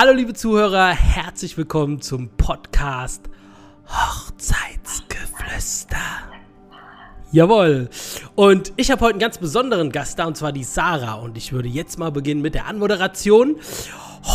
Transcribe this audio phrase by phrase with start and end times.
[0.00, 3.28] Hallo liebe Zuhörer, herzlich willkommen zum Podcast
[3.88, 5.96] Hochzeitsgeflüster.
[7.32, 7.88] Jawohl.
[8.36, 11.14] Und ich habe heute einen ganz besonderen Gast da, und zwar die Sarah.
[11.14, 13.56] Und ich würde jetzt mal beginnen mit der Anmoderation.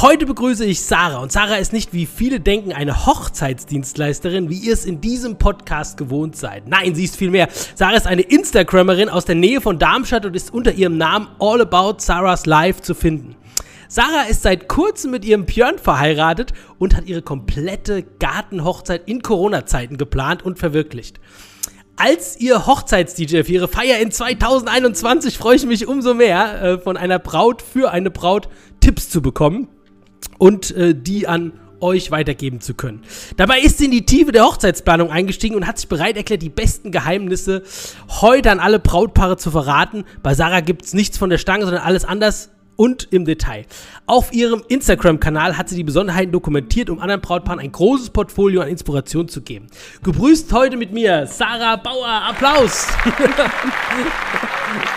[0.01, 1.19] Heute begrüße ich Sarah.
[1.19, 5.95] Und Sarah ist nicht, wie viele denken, eine Hochzeitsdienstleisterin, wie ihr es in diesem Podcast
[5.95, 6.67] gewohnt seid.
[6.67, 7.47] Nein, sie ist viel mehr.
[7.75, 11.61] Sarah ist eine Instagrammerin aus der Nähe von Darmstadt und ist unter ihrem Namen All
[11.61, 13.37] About Sarah's Life zu finden.
[13.93, 19.97] Sarah ist seit kurzem mit ihrem Björn verheiratet und hat ihre komplette Gartenhochzeit in Corona-Zeiten
[19.97, 21.19] geplant und verwirklicht.
[21.95, 26.97] Als ihr Hochzeits-DJ für ihre Feier in 2021 freue ich mich umso mehr, äh, von
[26.97, 28.49] einer Braut für eine Braut
[28.79, 29.67] Tipps zu bekommen
[30.39, 33.03] und äh, die an euch weitergeben zu können.
[33.37, 36.49] Dabei ist sie in die Tiefe der Hochzeitsplanung eingestiegen und hat sich bereit erklärt, die
[36.49, 37.61] besten Geheimnisse
[38.21, 40.03] heute an alle Brautpaare zu verraten.
[40.23, 43.65] Bei Sarah gibt es nichts von der Stange, sondern alles anders und im Detail.
[44.05, 48.69] Auf ihrem Instagram-Kanal hat sie die Besonderheiten dokumentiert, um anderen Brautpaaren ein großes Portfolio an
[48.69, 49.67] Inspiration zu geben.
[50.03, 52.07] Gegrüßt heute mit mir Sarah Bauer.
[52.07, 52.87] Applaus!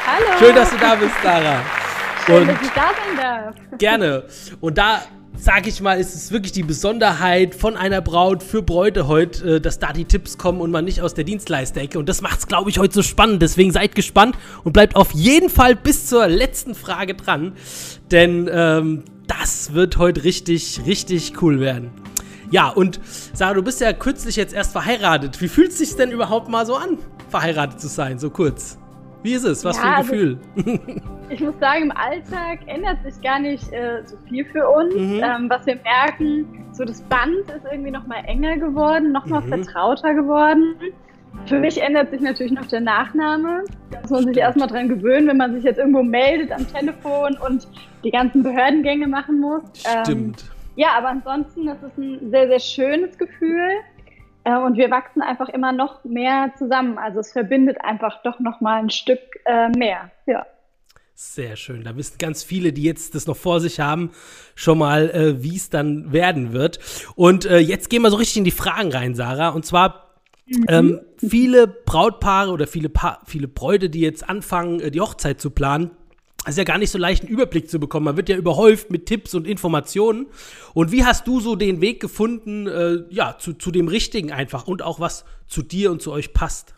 [0.06, 0.38] Hallo!
[0.38, 1.62] Schön, dass du da bist, Sarah.
[2.24, 3.54] Schön, und dass ich da sein darf.
[3.78, 4.24] Gerne.
[4.60, 5.02] Und da
[5.38, 9.60] sag ich mal, ist es wirklich die Besonderheit von einer Braut für Bräute heute, äh,
[9.60, 11.98] dass da die Tipps kommen und man nicht aus der Dienstleisterecke.
[11.98, 13.42] Und das macht es, glaube ich, heute so spannend.
[13.42, 17.52] Deswegen seid gespannt und bleibt auf jeden Fall bis zur letzten Frage dran.
[18.10, 21.90] Denn ähm, das wird heute richtig, richtig cool werden.
[22.50, 23.00] Ja, und
[23.32, 25.40] Sarah, du bist ja kürzlich jetzt erst verheiratet.
[25.40, 26.98] Wie fühlt es sich denn überhaupt mal so an,
[27.28, 28.78] verheiratet zu sein, so kurz?
[29.22, 29.64] Wie ist es?
[29.64, 30.38] Was ja, für ein also Gefühl?
[31.30, 34.94] ich muss sagen, im Alltag ändert sich gar nicht äh, so viel für uns.
[34.94, 35.22] Mhm.
[35.22, 39.40] Ähm, was wir merken, so das Band ist irgendwie noch mal enger geworden, noch mal
[39.40, 39.48] mhm.
[39.48, 40.76] vertrauter geworden.
[41.44, 43.64] Für mich ändert sich natürlich noch der Nachname.
[43.90, 47.36] Da muss man sich erstmal dran gewöhnen, wenn man sich jetzt irgendwo meldet am Telefon
[47.46, 47.68] und
[48.02, 49.62] die ganzen Behördengänge machen muss.
[49.74, 50.42] Stimmt.
[50.42, 53.70] Ähm, ja, aber ansonsten, das ist ein sehr, sehr schönes Gefühl.
[54.46, 56.98] Äh, und wir wachsen einfach immer noch mehr zusammen.
[56.98, 60.10] Also es verbindet einfach doch noch mal ein Stück äh, mehr.
[60.26, 60.46] Ja.
[61.14, 61.82] Sehr schön.
[61.82, 64.12] Da wissen ganz viele, die jetzt das noch vor sich haben,
[64.54, 66.78] schon mal, äh, wie es dann werden wird.
[67.16, 69.48] Und äh, jetzt gehen wir so richtig in die Fragen rein, Sarah.
[69.48, 70.14] Und zwar
[70.46, 70.66] mhm.
[70.68, 75.50] ähm, viele Brautpaare oder viele, pa viele Bräute, die jetzt anfangen, äh, die Hochzeit zu
[75.50, 75.90] planen,
[76.50, 78.04] ist ja gar nicht so leicht, einen Überblick zu bekommen.
[78.04, 80.26] Man wird ja überhäuft mit Tipps und Informationen.
[80.74, 84.66] Und wie hast du so den Weg gefunden, äh, ja, zu, zu dem Richtigen einfach
[84.66, 86.76] und auch was zu dir und zu euch passt?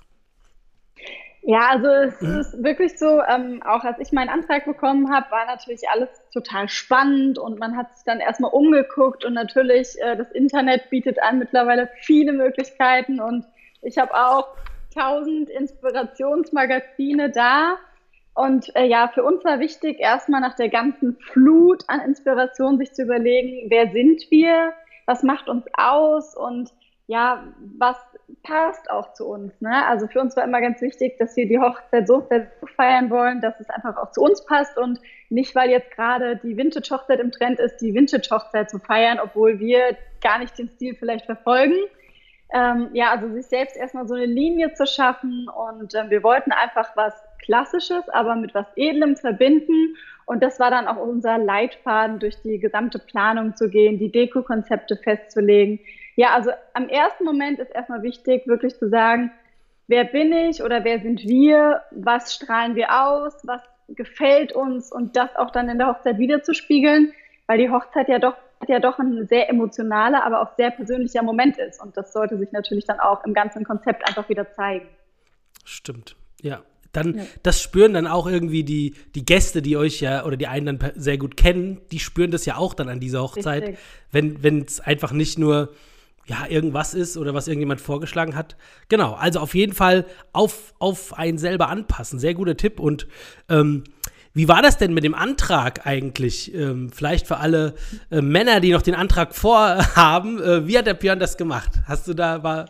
[1.43, 2.41] Ja, also es mhm.
[2.41, 6.69] ist wirklich so, ähm, auch als ich meinen Antrag bekommen habe, war natürlich alles total
[6.69, 11.39] spannend und man hat sich dann erstmal umgeguckt und natürlich äh, das Internet bietet an
[11.39, 13.47] mittlerweile viele Möglichkeiten und
[13.81, 14.49] ich habe auch
[14.95, 17.77] tausend Inspirationsmagazine da
[18.39, 22.93] und äh, ja, für uns war wichtig, erstmal nach der ganzen Flut an Inspiration sich
[22.93, 24.75] zu überlegen, wer sind wir,
[25.07, 26.73] was macht uns aus und
[27.09, 27.43] ja,
[27.77, 27.97] was
[28.45, 29.61] passt auch zu uns.
[29.61, 29.85] Ne?
[29.89, 32.29] Also für uns war immer ganz wichtig, dass wir die Hochzeit so
[32.77, 35.01] feiern wollen, dass es einfach auch zu uns passt und
[35.31, 39.97] nicht, weil jetzt gerade die Vintage-Hochzeit im Trend ist, die Vintage-Hochzeit zu feiern, obwohl wir
[40.21, 41.75] gar nicht den Stil vielleicht verfolgen.
[42.55, 46.53] Ähm, ja, also sich selbst erstmal so eine Linie zu schaffen und ähm, wir wollten
[46.53, 49.97] einfach was Klassisches, aber mit was Edlem verbinden.
[50.27, 54.97] Und das war dann auch unser Leitfaden, durch die gesamte Planung zu gehen, die Deko-Konzepte
[54.97, 55.81] festzulegen.
[56.17, 59.33] Ja, also am ersten Moment ist erstmal wichtig, wirklich zu sagen,
[59.87, 65.17] wer bin ich oder wer sind wir, was strahlen wir aus, was gefällt uns und
[65.17, 67.13] das auch dann in der Hochzeit wiederzuspiegeln,
[67.47, 68.35] weil die Hochzeit ja doch
[68.67, 71.81] ja doch ein sehr emotionaler, aber auch sehr persönlicher Moment ist.
[71.81, 74.89] Und das sollte sich natürlich dann auch im ganzen Konzept einfach wieder zeigen.
[75.65, 76.63] Stimmt, ja.
[76.93, 77.23] Dann, ja.
[77.43, 80.93] das spüren dann auch irgendwie die, die Gäste, die euch ja oder die einen dann
[80.97, 83.63] sehr gut kennen, die spüren das ja auch dann an dieser Hochzeit,
[84.13, 84.39] Richtig.
[84.41, 85.71] wenn es einfach nicht nur
[86.29, 88.57] ja, irgendwas ist oder was irgendjemand vorgeschlagen hat.
[88.89, 92.19] Genau, also auf jeden Fall auf, auf einen selber anpassen.
[92.19, 92.79] Sehr guter Tipp.
[92.79, 93.07] Und
[93.49, 93.85] ähm,
[94.35, 96.55] wie war das denn mit dem Antrag eigentlich?
[96.55, 97.75] Ähm, vielleicht für alle
[98.11, 100.41] äh, Männer, die noch den Antrag vorhaben.
[100.43, 101.71] Äh, wie hat der Björn das gemacht?
[101.87, 102.69] Hast du da, war,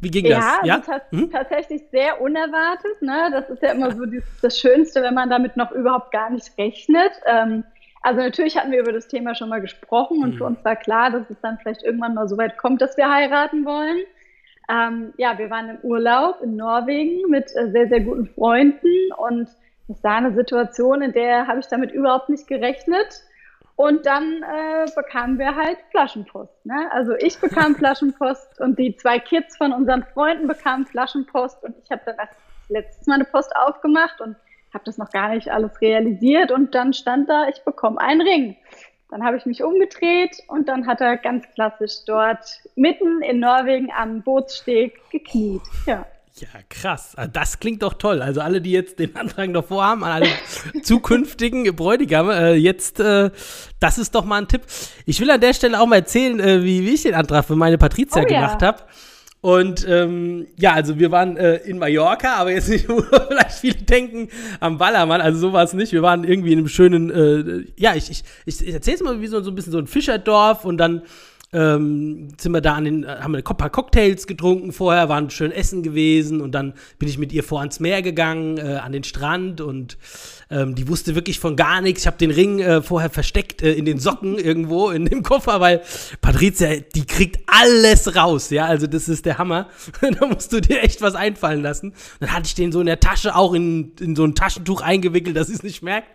[0.00, 0.66] wie ging ja, das?
[0.66, 1.30] Ja, also hm?
[1.30, 3.00] tatsächlich sehr unerwartet.
[3.00, 3.30] Ne?
[3.30, 6.56] Das ist ja immer so die, das Schönste, wenn man damit noch überhaupt gar nicht
[6.58, 7.12] rechnet.
[7.26, 7.64] Ähm,
[8.02, 10.38] also natürlich hatten wir über das Thema schon mal gesprochen und mhm.
[10.38, 13.10] für uns war klar, dass es dann vielleicht irgendwann mal so weit kommt, dass wir
[13.10, 13.98] heiraten wollen.
[14.68, 19.48] Ähm, ja, wir waren im Urlaub in Norwegen mit äh, sehr, sehr guten Freunden und
[19.88, 23.22] es war eine Situation, in der habe ich damit überhaupt nicht gerechnet.
[23.76, 26.66] Und dann äh, bekamen wir halt Flaschenpost.
[26.66, 26.88] Ne?
[26.92, 31.90] Also ich bekam Flaschenpost und die zwei Kids von unseren Freunden bekamen Flaschenpost und ich
[31.90, 32.30] habe dann als
[32.68, 34.36] letztes Mal eine Post aufgemacht und
[34.72, 38.56] habe das noch gar nicht alles realisiert und dann stand da, ich bekomme einen Ring.
[39.10, 42.46] dann habe ich mich umgedreht und dann hat er ganz klassisch dort
[42.76, 45.62] mitten in Norwegen am Bootssteg gekniet.
[45.86, 46.06] Ja.
[46.40, 47.12] Ja, krass.
[47.16, 48.22] Ah, das klingt doch toll.
[48.22, 50.28] Also alle, die jetzt den Antrag noch vorhaben, alle
[50.82, 53.30] zukünftigen Bräutigame, äh, jetzt, äh,
[53.80, 54.62] das ist doch mal ein Tipp.
[55.04, 57.56] Ich will an der Stelle auch mal erzählen, äh, wie, wie ich den Antrag für
[57.56, 58.68] meine Patrizia oh, gemacht ja.
[58.68, 58.82] habe.
[59.42, 63.74] Und ähm, ja, also wir waren äh, in Mallorca, aber jetzt nicht, wo vielleicht viele
[63.74, 64.28] denken,
[64.60, 65.92] am Ballermann, also so war es nicht.
[65.92, 69.26] Wir waren irgendwie in einem schönen, äh, ja, ich, ich, ich, ich erzähl's mal wie
[69.26, 71.02] so, so ein bisschen so ein Fischerdorf und dann
[71.52, 75.52] ähm, sind wir da an den, haben wir ein paar Cocktails getrunken vorher, waren schön
[75.52, 79.04] essen gewesen und dann bin ich mit ihr vor ans Meer gegangen, äh, an den
[79.04, 79.98] Strand und
[80.52, 82.02] ähm, die wusste wirklich von gar nichts.
[82.02, 85.60] Ich habe den Ring äh, vorher versteckt äh, in den Socken irgendwo in dem Koffer,
[85.60, 85.82] weil
[86.20, 89.68] Patricia, die kriegt alles raus, ja, also das ist der Hammer.
[90.00, 91.94] da musst du dir echt was einfallen lassen.
[92.20, 95.36] Dann hatte ich den so in der Tasche auch in, in so ein Taschentuch eingewickelt,
[95.36, 96.08] dass sie es nicht merkt.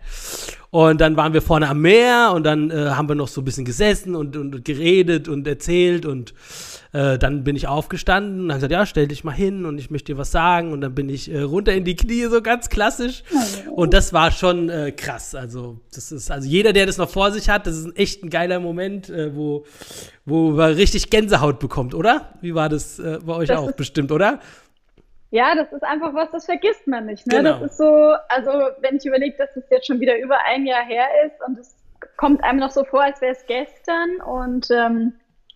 [0.70, 3.44] Und dann waren wir vorne am Meer und dann äh, haben wir noch so ein
[3.44, 6.34] bisschen gesessen und, und geredet und erzählt und
[6.92, 9.90] äh, dann bin ich aufgestanden und habe gesagt, ja, stell dich mal hin und ich
[9.90, 12.68] möchte dir was sagen und dann bin ich äh, runter in die Knie, so ganz
[12.68, 13.24] klassisch.
[13.74, 15.34] Und das war schon äh, krass.
[15.34, 18.22] Also, das ist, also jeder, der das noch vor sich hat, das ist ein echt
[18.22, 19.64] ein geiler Moment, äh, wo,
[20.24, 22.32] wo man richtig Gänsehaut bekommt, oder?
[22.40, 24.40] Wie war das äh, bei euch das auch bestimmt, oder?
[25.30, 27.26] Ja, das ist einfach was, das vergisst man nicht.
[27.26, 27.36] Ne?
[27.36, 27.60] Genau.
[27.60, 28.50] Das ist so, also
[28.80, 31.76] wenn ich überlege, dass es jetzt schon wieder über ein Jahr her ist und es
[32.16, 35.12] kommt einem noch so vor, als wäre es gestern und ähm,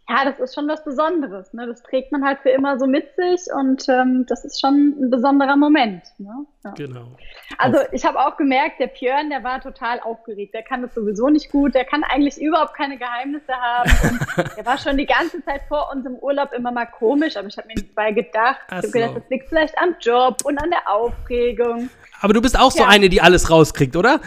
[0.09, 1.53] ja, das ist schon was Besonderes.
[1.53, 1.67] Ne?
[1.67, 5.11] Das trägt man halt für immer so mit sich und ähm, das ist schon ein
[5.11, 6.03] besonderer Moment.
[6.19, 6.45] Ne?
[6.65, 6.71] Ja.
[6.73, 7.17] Genau.
[7.57, 10.55] Also ich habe auch gemerkt, der Björn, der war total aufgeregt.
[10.55, 11.75] Der kann das sowieso nicht gut.
[11.75, 14.19] Der kann eigentlich überhaupt keine Geheimnisse haben.
[14.57, 17.57] Der war schon die ganze Zeit vor uns im Urlaub immer mal komisch, aber ich
[17.57, 18.61] habe mir nicht bei gedacht.
[18.69, 21.91] Ach ich habe gedacht, das liegt vielleicht am Job und an der Aufregung.
[22.21, 24.21] Aber du bist auch so eine, die alles rauskriegt, oder?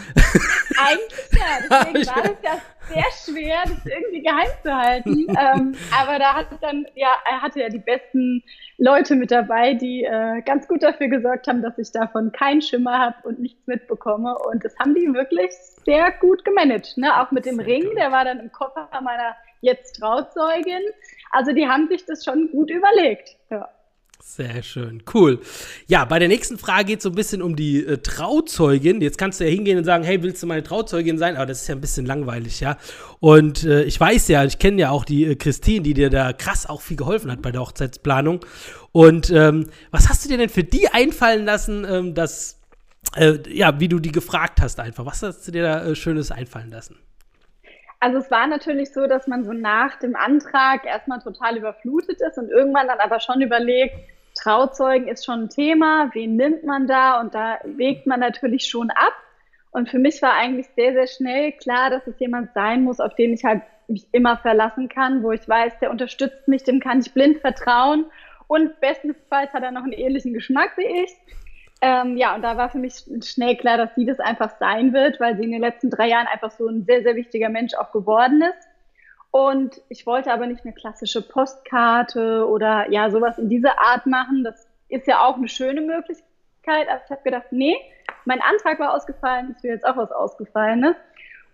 [0.78, 1.84] Eigentlich ja.
[1.94, 5.26] Deswegen war es ja sehr schwer, das irgendwie geheim zu halten.
[5.38, 8.42] ähm, aber da hat dann, ja, er hatte ja die besten
[8.78, 12.98] Leute mit dabei, die äh, ganz gut dafür gesorgt haben, dass ich davon keinen Schimmer
[12.98, 14.36] habe und nichts mitbekomme.
[14.38, 15.52] Und das haben die wirklich
[15.84, 16.96] sehr gut gemanagt.
[16.96, 17.20] Ne?
[17.20, 17.96] Auch mit dem Ring, gut.
[17.96, 20.82] der war dann im Koffer meiner jetzt Trauzeugin.
[21.30, 23.36] Also die haben sich das schon gut überlegt.
[23.50, 23.68] Ja.
[24.28, 25.40] Sehr schön, cool.
[25.86, 29.00] Ja, bei der nächsten Frage geht es so ein bisschen um die äh, Trauzeugin.
[29.00, 31.36] Jetzt kannst du ja hingehen und sagen, hey, willst du meine Trauzeugin sein?
[31.36, 32.76] Aber das ist ja ein bisschen langweilig, ja.
[33.20, 36.32] Und äh, ich weiß ja, ich kenne ja auch die äh, Christine, die dir da
[36.32, 38.44] krass auch viel geholfen hat bei der Hochzeitsplanung.
[38.90, 42.60] Und ähm, was hast du dir denn für die einfallen lassen, ähm, dass,
[43.14, 45.06] äh, ja, wie du die gefragt hast einfach?
[45.06, 46.98] Was hast du dir da äh, Schönes einfallen lassen?
[48.00, 52.36] Also es war natürlich so, dass man so nach dem Antrag erstmal total überflutet ist
[52.36, 53.94] und irgendwann dann aber schon überlegt,
[54.36, 57.20] Trauzeugen ist schon ein Thema, wen nimmt man da?
[57.20, 59.14] Und da wägt man natürlich schon ab.
[59.70, 63.14] Und für mich war eigentlich sehr, sehr schnell klar, dass es jemand sein muss, auf
[63.14, 67.00] den ich halt mich immer verlassen kann, wo ich weiß, der unterstützt mich, dem kann
[67.00, 68.06] ich blind vertrauen.
[68.46, 71.10] Und bestenfalls hat er noch einen ähnlichen Geschmack wie ich.
[71.82, 75.20] Ähm, ja, und da war für mich schnell klar, dass sie das einfach sein wird,
[75.20, 77.92] weil sie in den letzten drei Jahren einfach so ein sehr, sehr wichtiger Mensch auch
[77.92, 78.68] geworden ist.
[79.36, 84.44] Und ich wollte aber nicht eine klassische Postkarte oder ja, sowas in dieser Art machen.
[84.44, 86.88] Das ist ja auch eine schöne Möglichkeit.
[86.88, 87.76] Aber ich habe gedacht, nee,
[88.24, 90.96] mein Antrag war ausgefallen, es will jetzt auch was Ausgefallenes.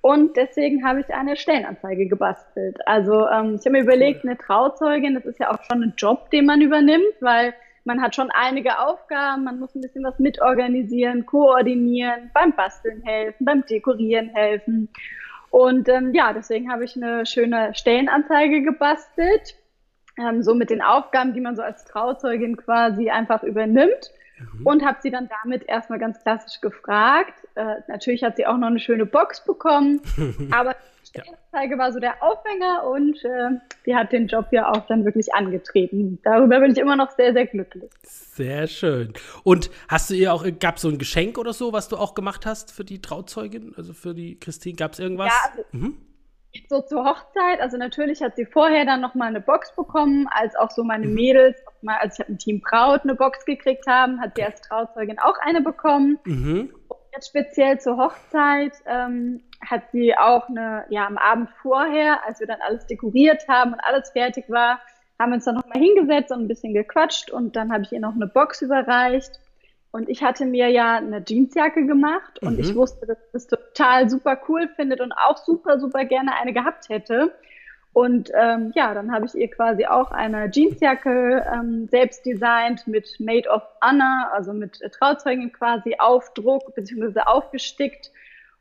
[0.00, 2.79] Und deswegen habe ich eine Stellenanzeige gebastelt.
[2.87, 6.31] Also ähm, ich habe mir überlegt, eine Trauzeugin, das ist ja auch schon ein Job,
[6.31, 11.27] den man übernimmt, weil man hat schon einige Aufgaben, man muss ein bisschen was mitorganisieren,
[11.27, 14.89] koordinieren, beim Basteln helfen, beim Dekorieren helfen.
[15.53, 19.55] Und ähm, ja, deswegen habe ich eine schöne Stellenanzeige gebastelt,
[20.19, 24.11] ähm, so mit den Aufgaben, die man so als Trauzeugin quasi einfach übernimmt.
[24.39, 24.67] Mhm.
[24.67, 27.35] Und habe sie dann damit erstmal ganz klassisch gefragt.
[27.55, 30.01] Äh, natürlich hat sie auch noch eine schöne Box bekommen,
[30.51, 30.75] aber
[31.15, 35.05] die Stellenanzeige war so der Aufhänger und äh, die hat den Job ja auch dann
[35.05, 36.19] wirklich angetreten.
[36.23, 37.91] Darüber bin ich immer noch sehr, sehr glücklich.
[38.03, 39.13] Sehr schön.
[39.45, 42.15] Und hast du ihr auch, gab es so ein Geschenk oder so, was du auch
[42.15, 44.77] gemacht hast für die Trauzeugin, also für die Christine?
[44.77, 45.29] Gab es irgendwas?
[45.29, 45.99] Ja, also, mhm.
[46.69, 50.71] so zur Hochzeit, also natürlich hat sie vorher dann nochmal eine Box bekommen, als auch
[50.71, 51.15] so meine mhm.
[51.15, 54.61] Mädels, mal, als ich habe ein Team Braut eine Box gekriegt haben, hat sie als
[54.63, 56.19] Trauzeugin auch eine bekommen.
[56.25, 56.73] Mhm.
[57.15, 62.47] Jetzt speziell zur Hochzeit ähm, hat sie auch eine, ja, am Abend vorher, als wir
[62.47, 64.81] dann alles dekoriert haben und alles fertig war,
[65.19, 68.01] haben wir uns dann nochmal hingesetzt und ein bisschen gequatscht und dann habe ich ihr
[68.01, 69.39] noch eine Box überreicht.
[69.91, 72.61] Und ich hatte mir ja eine Jeansjacke gemacht und mhm.
[72.61, 76.89] ich wusste, dass das total super cool findet und auch super, super gerne eine gehabt
[76.89, 77.35] hätte.
[77.93, 83.20] Und ähm, ja, dann habe ich ihr quasi auch eine Jeansjacke ähm, selbst designt mit
[83.20, 88.11] Made of Anna, also mit Trauzeugin quasi Aufdruck beziehungsweise aufgestickt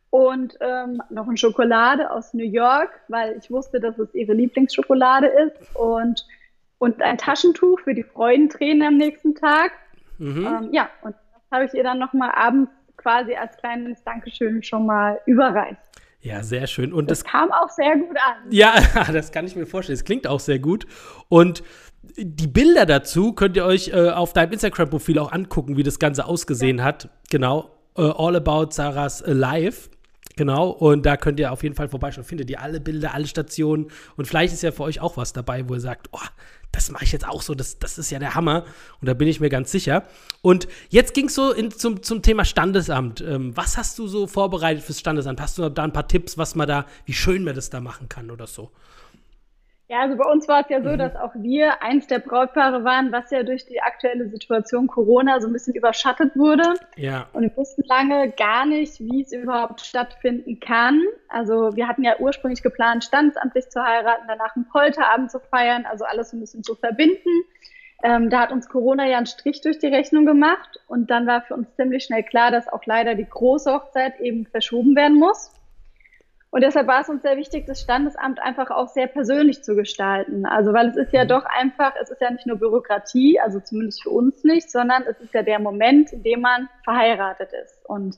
[0.10, 5.28] und ähm, noch eine Schokolade aus New York, weil ich wusste, dass es ihre Lieblingsschokolade
[5.28, 6.28] ist und,
[6.78, 9.72] und ein Taschentuch für die Freudentränen am nächsten Tag.
[10.18, 10.46] Mhm.
[10.46, 14.86] Ähm, ja, und das habe ich ihr dann nochmal abends quasi als kleines Dankeschön schon
[14.86, 15.91] mal überreicht.
[16.22, 16.94] Ja, sehr schön.
[16.94, 18.52] Und das, das kam auch sehr gut an.
[18.52, 18.76] Ja,
[19.12, 19.96] das kann ich mir vorstellen.
[19.96, 20.86] Es klingt auch sehr gut.
[21.30, 21.64] Und
[22.18, 26.26] die Bilder dazu könnt ihr euch äh, auf deinem Instagram-Profil auch angucken, wie das Ganze
[26.26, 26.84] ausgesehen ja.
[26.84, 27.10] hat.
[27.30, 27.78] Genau.
[27.98, 29.90] Uh, All About Sarah's Life.
[30.38, 32.24] Genau, und da könnt ihr auf jeden Fall vorbeischauen.
[32.24, 33.88] Findet ihr alle Bilder, alle Stationen.
[34.16, 36.20] Und vielleicht ist ja für euch auch was dabei, wo ihr sagt, oh,
[36.72, 38.66] das mache ich jetzt auch so, das, das ist ja der Hammer.
[39.02, 40.04] Und da bin ich mir ganz sicher.
[40.42, 43.22] Und jetzt ging es so in, zum, zum Thema Standesamt.
[43.22, 45.42] Ähm, was hast du so vorbereitet fürs Standesamt?
[45.42, 48.08] Hast du da ein paar Tipps, was man da, wie schön man das da machen
[48.08, 48.72] kann oder so?
[49.92, 51.00] Ja, also bei uns war es ja so, mhm.
[51.00, 55.48] dass auch wir eins der Brautpaare waren, was ja durch die aktuelle Situation Corona so
[55.48, 56.76] ein bisschen überschattet wurde.
[56.96, 57.28] Ja.
[57.34, 61.04] Und wir wussten lange gar nicht, wie es überhaupt stattfinden kann.
[61.28, 66.06] Also wir hatten ja ursprünglich geplant, standesamtlich zu heiraten, danach einen Polterabend zu feiern, also
[66.06, 67.44] alles so ein bisschen zu verbinden.
[68.02, 71.42] Ähm, da hat uns Corona ja einen Strich durch die Rechnung gemacht und dann war
[71.42, 75.52] für uns ziemlich schnell klar, dass auch leider die große Hochzeit eben verschoben werden muss.
[76.52, 80.46] Und deshalb war es uns sehr wichtig, das Standesamt einfach auch sehr persönlich zu gestalten.
[80.46, 81.30] Also, weil es ist ja mhm.
[81.30, 85.20] doch einfach, es ist ja nicht nur Bürokratie, also zumindest für uns nicht, sondern es
[85.22, 87.86] ist ja der Moment, in dem man verheiratet ist.
[87.86, 88.18] Und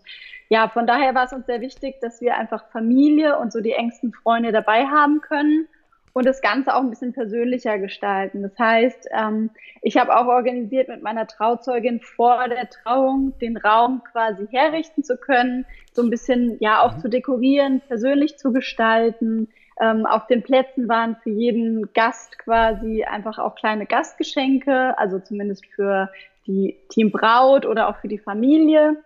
[0.50, 3.74] ja, von daher war es uns sehr wichtig, dass wir einfach Familie und so die
[3.74, 5.68] engsten Freunde dabei haben können
[6.14, 8.44] und das Ganze auch ein bisschen persönlicher gestalten.
[8.44, 9.50] Das heißt, ähm,
[9.82, 15.18] ich habe auch organisiert mit meiner Trauzeugin vor der Trauung den Raum quasi herrichten zu
[15.18, 17.00] können, so ein bisschen ja auch mhm.
[17.00, 19.50] zu dekorieren, persönlich zu gestalten.
[19.82, 25.66] Ähm, auf den Plätzen waren für jeden Gast quasi einfach auch kleine Gastgeschenke, also zumindest
[25.66, 26.12] für
[26.46, 28.98] die Team Braut oder auch für die Familie.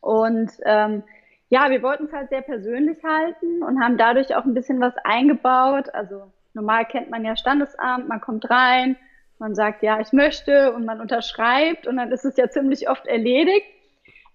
[0.00, 1.02] Und ähm,
[1.50, 4.94] ja, wir wollten es halt sehr persönlich halten und haben dadurch auch ein bisschen was
[5.04, 5.92] eingebaut.
[5.92, 8.96] Also Normal kennt man ja Standesamt, man kommt rein,
[9.38, 13.06] man sagt, ja, ich möchte und man unterschreibt und dann ist es ja ziemlich oft
[13.06, 13.66] erledigt.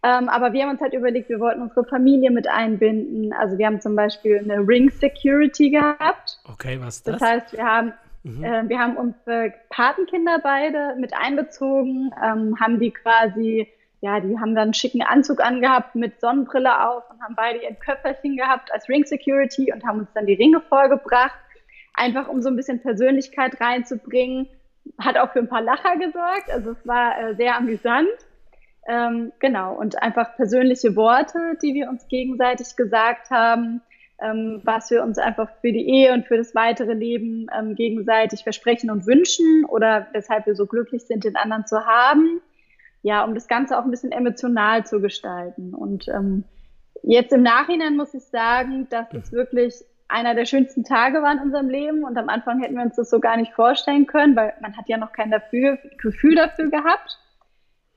[0.05, 3.31] Ähm, aber wir haben uns halt überlegt, wir wollten unsere Familie mit einbinden.
[3.33, 6.39] Also wir haben zum Beispiel eine Ring Security gehabt.
[6.51, 7.19] Okay, was ist das?
[7.19, 7.93] Das heißt, wir haben,
[8.23, 8.43] mhm.
[8.43, 13.69] äh, wir haben unsere Patenkinder beide mit einbezogen, ähm, haben die quasi,
[14.01, 17.73] ja, die haben dann einen schicken Anzug angehabt mit Sonnenbrille auf und haben beide ihr
[17.73, 21.39] Köpferchen gehabt als Ring Security und haben uns dann die Ringe vorgebracht
[21.93, 24.47] einfach um so ein bisschen Persönlichkeit reinzubringen.
[24.99, 28.09] Hat auch für ein paar Lacher gesorgt, also es war äh, sehr amüsant.
[28.85, 33.81] Ähm, genau, und einfach persönliche Worte, die wir uns gegenseitig gesagt haben,
[34.21, 38.43] ähm, was wir uns einfach für die Ehe und für das weitere Leben ähm, gegenseitig
[38.43, 42.41] versprechen und wünschen oder weshalb wir so glücklich sind, den anderen zu haben.
[43.01, 45.73] Ja, um das Ganze auch ein bisschen emotional zu gestalten.
[45.73, 46.45] Und ähm,
[47.01, 49.83] jetzt im Nachhinein muss ich sagen, dass es wirklich
[50.13, 53.09] einer der schönsten Tage war in unserem Leben und am Anfang hätten wir uns das
[53.09, 57.19] so gar nicht vorstellen können, weil man hat ja noch kein dafür, Gefühl dafür gehabt.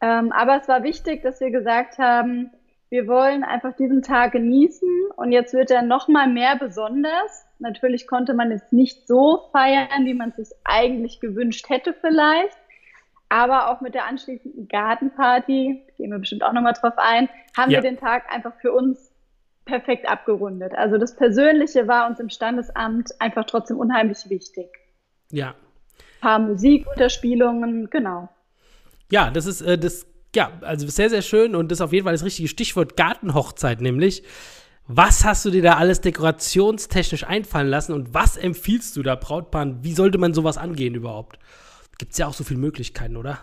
[0.01, 2.51] Ähm, aber es war wichtig, dass wir gesagt haben,
[2.89, 7.47] wir wollen einfach diesen Tag genießen und jetzt wird er noch mal mehr besonders.
[7.59, 12.57] Natürlich konnte man es nicht so feiern, wie man es sich eigentlich gewünscht hätte vielleicht.
[13.29, 17.71] Aber auch mit der anschließenden Gartenparty, gehen wir bestimmt auch noch mal drauf ein, haben
[17.71, 17.83] ja.
[17.83, 19.06] wir den Tag einfach für uns
[19.67, 20.73] perfekt abgerundet.
[20.75, 24.69] Also das Persönliche war uns im Standesamt einfach trotzdem unheimlich wichtig.
[25.31, 25.49] Ja.
[25.49, 28.29] Ein paar Musikunterspielungen, genau.
[29.11, 32.05] Ja, das ist äh, das, ja, also sehr, sehr schön und das ist auf jeden
[32.05, 34.23] Fall das richtige Stichwort Gartenhochzeit, nämlich.
[34.89, 39.83] Was hast du dir da alles dekorationstechnisch einfallen lassen und was empfiehlst du da Brautpaaren?
[39.83, 41.41] Wie sollte man sowas angehen überhaupt?
[41.99, 43.41] Gibt es ja auch so viele Möglichkeiten, oder?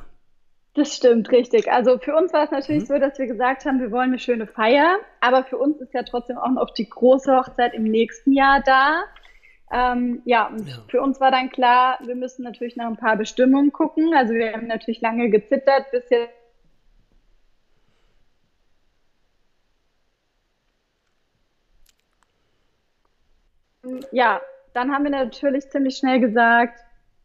[0.76, 1.72] Das stimmt, richtig.
[1.72, 2.88] Also für uns war es natürlich mhm.
[2.88, 6.02] so, dass wir gesagt haben, wir wollen eine schöne Feier, aber für uns ist ja
[6.04, 9.04] trotzdem auch noch die große Hochzeit im nächsten Jahr da.
[9.72, 10.76] Ähm, ja, und ja.
[10.88, 14.14] für uns war dann klar, wir müssen natürlich nach ein paar Bestimmungen gucken.
[14.16, 16.34] Also wir haben natürlich lange gezittert, bis jetzt
[24.12, 24.42] ja,
[24.74, 26.80] dann haben wir natürlich ziemlich schnell gesagt,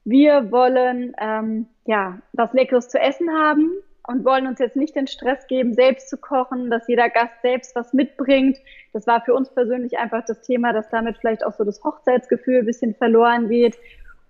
[0.09, 3.71] wir wollen ähm, ja was Leckeres zu essen haben
[4.07, 7.77] und wollen uns jetzt nicht den Stress geben, selbst zu kochen, dass jeder Gast selbst
[7.77, 8.57] was mitbringt.
[8.95, 12.61] Das war für uns persönlich einfach das Thema, dass damit vielleicht auch so das Hochzeitsgefühl
[12.61, 13.77] ein bisschen verloren geht.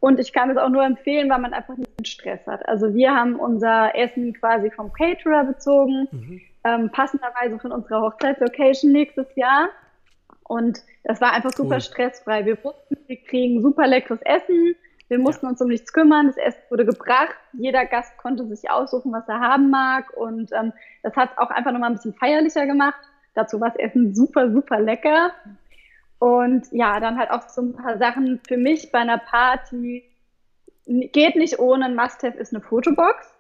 [0.00, 2.68] Und ich kann es auch nur empfehlen, weil man einfach nicht Stress hat.
[2.68, 6.40] Also wir haben unser Essen quasi vom Caterer bezogen, mhm.
[6.64, 9.68] ähm, passenderweise von unserer Hochzeitslocation nächstes Jahr.
[10.42, 11.80] Und das war einfach super cool.
[11.80, 12.44] stressfrei.
[12.47, 14.75] Wir wussten, wir kriegen super leckeres Essen
[15.08, 15.50] wir mussten ja.
[15.50, 16.26] uns um nichts kümmern.
[16.26, 17.34] Das Essen wurde gebracht.
[17.54, 20.12] Jeder Gast konnte sich aussuchen, was er haben mag.
[20.16, 20.72] Und ähm,
[21.02, 23.00] das hat auch einfach nochmal ein bisschen feierlicher gemacht.
[23.34, 25.32] dazu war das Essen super, super lecker.
[26.18, 30.04] Und ja, dann halt auch so ein paar Sachen für mich bei einer Party.
[30.86, 33.34] Geht nicht ohne, ein Must-Have ist eine Fotobox.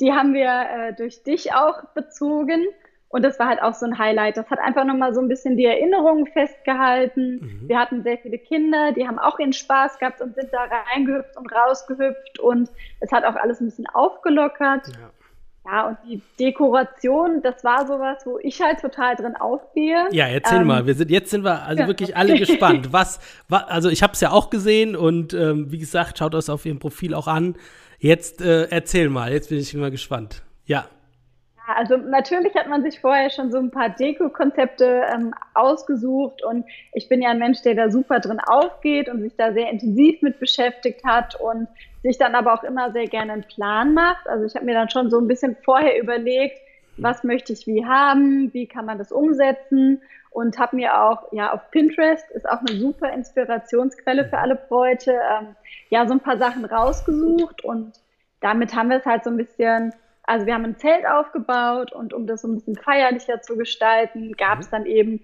[0.00, 2.64] Die haben wir äh, durch dich auch bezogen.
[3.12, 4.38] Und das war halt auch so ein Highlight.
[4.38, 7.40] Das hat einfach nochmal so ein bisschen die Erinnerungen festgehalten.
[7.42, 7.68] Mhm.
[7.68, 11.36] Wir hatten sehr viele Kinder, die haben auch ihren Spaß gehabt und sind da reingehüpft
[11.36, 12.38] und rausgehüpft.
[12.40, 14.88] Und es hat auch alles ein bisschen aufgelockert.
[14.88, 15.10] Ja.
[15.64, 20.08] Ja, und die Dekoration, das war sowas, wo ich halt total drin aufgehe.
[20.10, 20.86] Ja, erzähl ähm, mal.
[20.86, 21.86] Wir sind, jetzt sind wir also ja.
[21.86, 22.88] wirklich alle gespannt.
[22.92, 26.50] Was, was also ich habe es ja auch gesehen und ähm, wie gesagt, schaut euch
[26.50, 27.54] auf ihrem Profil auch an.
[27.98, 30.42] Jetzt äh, erzähl mal, jetzt bin ich immer gespannt.
[30.64, 30.86] Ja.
[31.68, 36.64] Ja, also natürlich hat man sich vorher schon so ein paar Deko-Konzepte ähm, ausgesucht und
[36.92, 40.22] ich bin ja ein Mensch, der da super drin aufgeht und sich da sehr intensiv
[40.22, 41.68] mit beschäftigt hat und
[42.02, 44.28] sich dann aber auch immer sehr gerne einen Plan macht.
[44.28, 46.58] Also ich habe mir dann schon so ein bisschen vorher überlegt,
[46.96, 51.52] was möchte ich wie haben, wie kann man das umsetzen und habe mir auch, ja,
[51.52, 55.54] auf Pinterest ist auch eine super Inspirationsquelle für alle Bräute, ähm,
[55.90, 57.92] ja, so ein paar Sachen rausgesucht und
[58.40, 59.92] damit haben wir es halt so ein bisschen
[60.24, 64.32] also wir haben ein Zelt aufgebaut und um das so ein bisschen feierlicher zu gestalten,
[64.36, 64.70] gab es mhm.
[64.70, 65.20] dann eben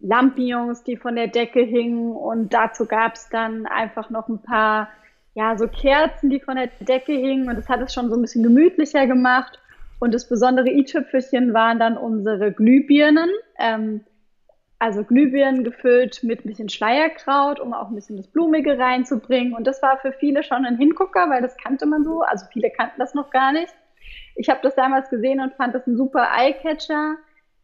[0.00, 4.88] Lampions, die von der Decke hingen und dazu gab es dann einfach noch ein paar,
[5.34, 8.22] ja, so Kerzen, die von der Decke hingen und das hat es schon so ein
[8.22, 9.58] bisschen gemütlicher gemacht.
[10.00, 14.00] Und das besondere i-Tüpfelchen waren dann unsere Glühbirnen, ähm,
[14.80, 19.54] also Glühbirnen gefüllt mit ein bisschen Schleierkraut, um auch ein bisschen das Blumige reinzubringen.
[19.54, 22.70] Und das war für viele schon ein Hingucker, weil das kannte man so, also viele
[22.70, 23.72] kannten das noch gar nicht.
[24.34, 27.16] Ich habe das damals gesehen und fand das ein super Eye-Catcher,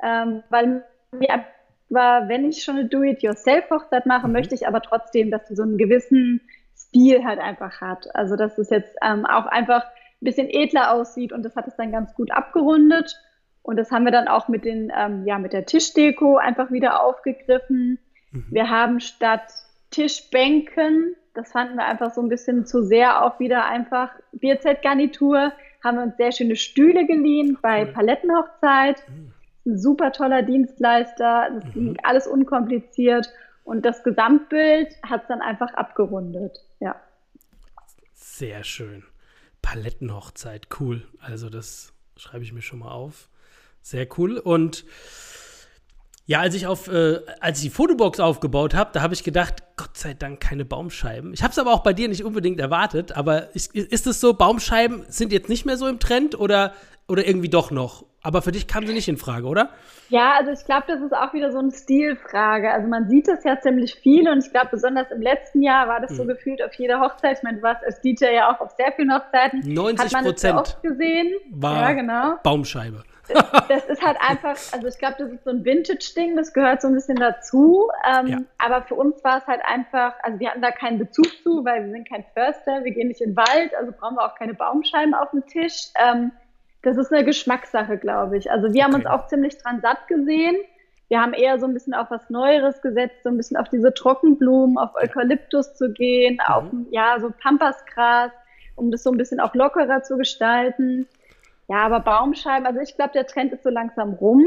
[0.02, 1.44] ähm, weil mir
[1.88, 4.34] war, wenn ich schon eine Do-it-yourself-Hochzeit mache, mhm.
[4.34, 6.40] möchte ich aber trotzdem, dass sie so einen gewissen
[6.76, 8.14] Stil halt einfach hat.
[8.14, 11.76] Also dass es jetzt ähm, auch einfach ein bisschen edler aussieht und das hat es
[11.76, 13.16] dann ganz gut abgerundet.
[13.62, 17.02] Und das haben wir dann auch mit den, ähm, ja, mit der Tischdeko einfach wieder
[17.02, 17.98] aufgegriffen.
[18.32, 18.46] Mhm.
[18.50, 19.52] Wir haben statt
[19.90, 25.96] Tischbänken, das fanden wir einfach so ein bisschen zu sehr auch wieder einfach Bierzeltgarnitur, haben
[25.96, 27.92] wir uns sehr schöne Stühle geliehen bei cool.
[27.92, 29.02] Palettenhochzeit.
[29.08, 29.32] Mhm.
[29.66, 31.72] Ein super toller Dienstleister, das mhm.
[31.72, 33.30] ging alles unkompliziert
[33.64, 36.64] und das Gesamtbild hat es dann einfach abgerundet.
[36.80, 36.96] Ja.
[38.14, 39.04] Sehr schön.
[39.60, 41.06] Palettenhochzeit, cool.
[41.20, 43.28] Also das schreibe ich mir schon mal auf.
[43.82, 44.38] Sehr cool.
[44.38, 44.84] Und
[46.28, 49.62] ja, als ich auf, äh, als ich die Fotobox aufgebaut habe, da habe ich gedacht,
[49.78, 51.32] Gott sei Dank keine Baumscheiben.
[51.32, 53.16] Ich habe es aber auch bei dir nicht unbedingt erwartet.
[53.16, 56.74] Aber ist, ist es so, Baumscheiben sind jetzt nicht mehr so im Trend oder,
[57.08, 58.04] oder irgendwie doch noch?
[58.20, 59.70] Aber für dich kam sie nicht in Frage, oder?
[60.10, 62.70] Ja, also ich glaube, das ist auch wieder so eine Stilfrage.
[62.70, 66.02] Also man sieht das ja ziemlich viel und ich glaube, besonders im letzten Jahr war
[66.02, 66.28] das so mhm.
[66.28, 67.38] gefühlt auf jeder Hochzeit.
[67.38, 69.62] Ich meine, du warst als DJ ja auch auf sehr vielen Hochzeiten.
[69.64, 71.32] 90 Prozent gesehen.
[71.52, 72.34] war ja, genau.
[72.42, 73.02] Baumscheibe
[73.68, 76.88] das ist halt einfach, also ich glaube, das ist so ein Vintage-Ding, das gehört so
[76.88, 77.88] ein bisschen dazu.
[78.08, 78.38] Ähm, ja.
[78.58, 81.84] Aber für uns war es halt einfach, also wir hatten da keinen Bezug zu, weil
[81.84, 84.54] wir sind kein Förster, wir gehen nicht in den Wald, also brauchen wir auch keine
[84.54, 85.88] Baumscheiben auf dem Tisch.
[86.00, 86.32] Ähm,
[86.82, 88.50] das ist eine Geschmackssache, glaube ich.
[88.50, 90.56] Also wir haben uns auch ziemlich dran satt gesehen.
[91.08, 93.92] Wir haben eher so ein bisschen auf was Neueres gesetzt, so ein bisschen auf diese
[93.94, 96.52] Trockenblumen, auf Eukalyptus zu gehen, mhm.
[96.52, 98.30] auf ja so Pampasgras,
[98.76, 101.08] um das so ein bisschen auch lockerer zu gestalten.
[101.68, 104.44] Ja, aber Baumscheiben, also ich glaube, der Trend ist so langsam rum.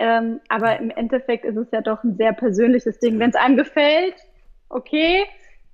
[0.00, 3.18] Ähm, aber im Endeffekt ist es ja doch ein sehr persönliches Ding.
[3.18, 4.14] Wenn es einem gefällt,
[4.68, 5.24] okay,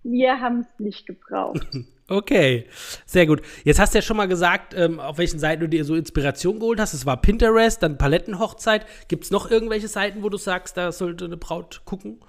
[0.02, 1.66] wir haben es nicht gebraucht.
[2.06, 2.66] Okay,
[3.06, 3.40] sehr gut.
[3.64, 6.60] Jetzt hast du ja schon mal gesagt, ähm, auf welchen Seiten du dir so Inspiration
[6.60, 6.92] geholt hast.
[6.92, 8.84] Es war Pinterest, dann Palettenhochzeit.
[9.08, 12.20] Gibt es noch irgendwelche Seiten, wo du sagst, da sollte eine Braut gucken?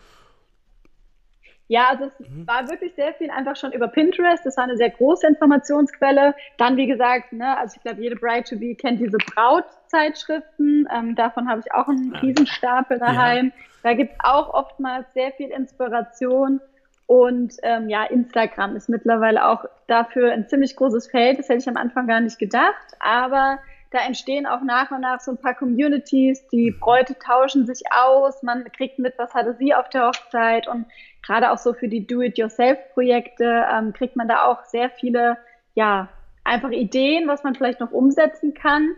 [1.67, 2.45] Ja, also es mhm.
[2.45, 4.45] war wirklich sehr viel einfach schon über Pinterest.
[4.45, 6.35] Das war eine sehr große Informationsquelle.
[6.57, 10.87] Dann, wie gesagt, ne, also ich glaube, jede Bride to Be kennt diese Brautzeitschriften.
[10.95, 13.47] Ähm, davon habe ich auch einen Riesenstapel daheim.
[13.47, 13.63] Ja.
[13.83, 16.61] Da gibt's auch oftmals sehr viel Inspiration.
[17.07, 21.39] Und ähm, ja, Instagram ist mittlerweile auch dafür ein ziemlich großes Feld.
[21.39, 22.95] Das hätte ich am Anfang gar nicht gedacht.
[22.99, 23.59] Aber
[23.95, 26.79] da entstehen auch nach und nach so ein paar Communities, die mhm.
[26.79, 30.85] Bräute tauschen sich aus, man kriegt mit, was hatte sie auf der Hochzeit und
[31.25, 35.37] gerade auch so für die Do-it-yourself-Projekte ähm, kriegt man da auch sehr viele,
[35.73, 36.09] ja,
[36.43, 38.89] einfach Ideen, was man vielleicht noch umsetzen kann.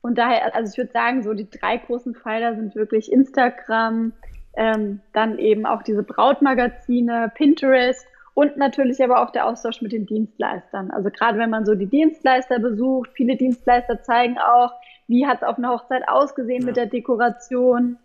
[0.00, 4.12] Und daher, also ich würde sagen, so die drei großen Pfeiler sind wirklich Instagram,
[4.56, 8.06] ähm, dann eben auch diese Brautmagazine, Pinterest
[8.36, 10.90] und natürlich aber auch der Austausch mit den Dienstleistern.
[10.90, 14.72] Also gerade wenn man so die Dienstleister besucht, viele Dienstleister zeigen auch,
[15.08, 16.66] wie hat es auf einer Hochzeit ausgesehen ja.
[16.66, 17.96] mit der Dekoration.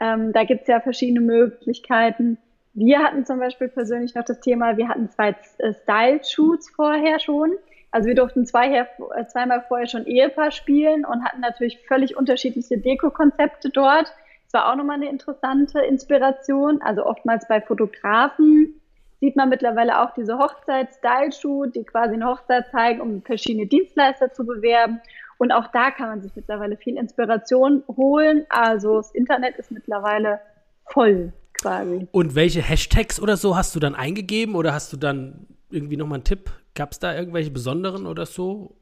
[0.00, 2.38] Ähm, da gibt es ja verschiedene Möglichkeiten.
[2.72, 7.52] Wir hatten zum Beispiel persönlich noch das Thema, wir hatten zwei äh, Style-Shoots vorher schon.
[7.90, 12.78] Also wir durften zwei, äh, zweimal vorher schon Ehepaar spielen und hatten natürlich völlig unterschiedliche
[12.78, 14.10] Deko-Konzepte dort.
[14.44, 16.80] Das war auch nochmal eine interessante Inspiration.
[16.80, 18.79] Also oftmals bei Fotografen
[19.20, 24.44] sieht man mittlerweile auch diese Hochzeits-Style-Shoot, die quasi eine Hochzeit zeigen, um verschiedene Dienstleister zu
[24.44, 25.00] bewerben.
[25.38, 28.46] Und auch da kann man sich mittlerweile viel Inspiration holen.
[28.48, 30.40] Also das Internet ist mittlerweile
[30.86, 32.08] voll quasi.
[32.12, 36.16] Und welche Hashtags oder so hast du dann eingegeben oder hast du dann irgendwie nochmal
[36.16, 36.50] einen Tipp?
[36.74, 38.76] Gab es da irgendwelche besonderen oder so?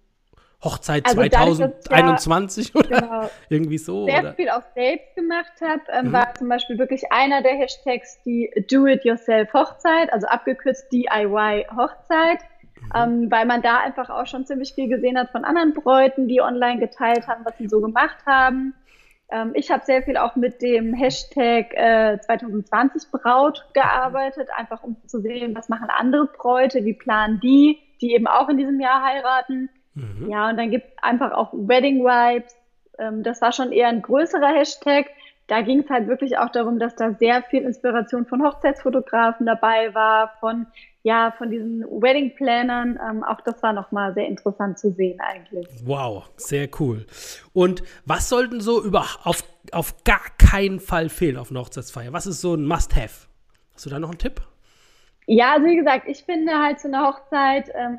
[0.63, 4.07] Hochzeit also 2021 ja, oder genau, irgendwie so?
[4.07, 4.35] Sehr oder?
[4.35, 6.13] viel auch selbst gemacht habe, ähm, mhm.
[6.13, 12.41] war zum Beispiel wirklich einer der Hashtags die Do-it-yourself Hochzeit, also abgekürzt DIY Hochzeit,
[12.75, 12.91] mhm.
[12.95, 16.41] ähm, weil man da einfach auch schon ziemlich viel gesehen hat von anderen Bräuten, die
[16.41, 18.75] online geteilt haben, was sie so gemacht haben.
[19.31, 24.97] Ähm, ich habe sehr viel auch mit dem Hashtag äh, 2020 Braut gearbeitet, einfach um
[25.07, 29.05] zu sehen, was machen andere Bräute, wie planen die, die eben auch in diesem Jahr
[29.05, 29.71] heiraten.
[29.99, 30.31] Mhm.
[30.31, 32.57] Ja, und dann gibt es einfach auch Wedding Vibes.
[32.99, 35.07] Ähm, das war schon eher ein größerer Hashtag.
[35.47, 39.95] Da ging es halt wirklich auch darum, dass da sehr viel Inspiration von Hochzeitsfotografen dabei
[39.95, 40.67] war, von
[41.05, 42.99] ja, von diesen Wedding Plannern.
[43.09, 45.67] Ähm, auch das war nochmal sehr interessant zu sehen eigentlich.
[45.85, 47.07] Wow, sehr cool.
[47.55, 52.13] Und was sollten so über auf, auf gar keinen Fall fehlen auf einer Hochzeitsfeier?
[52.13, 53.29] Was ist so ein Must-Have?
[53.75, 54.43] Hast du da noch einen Tipp?
[55.27, 57.99] Ja, also wie gesagt, ich finde halt zu einer Hochzeit ähm,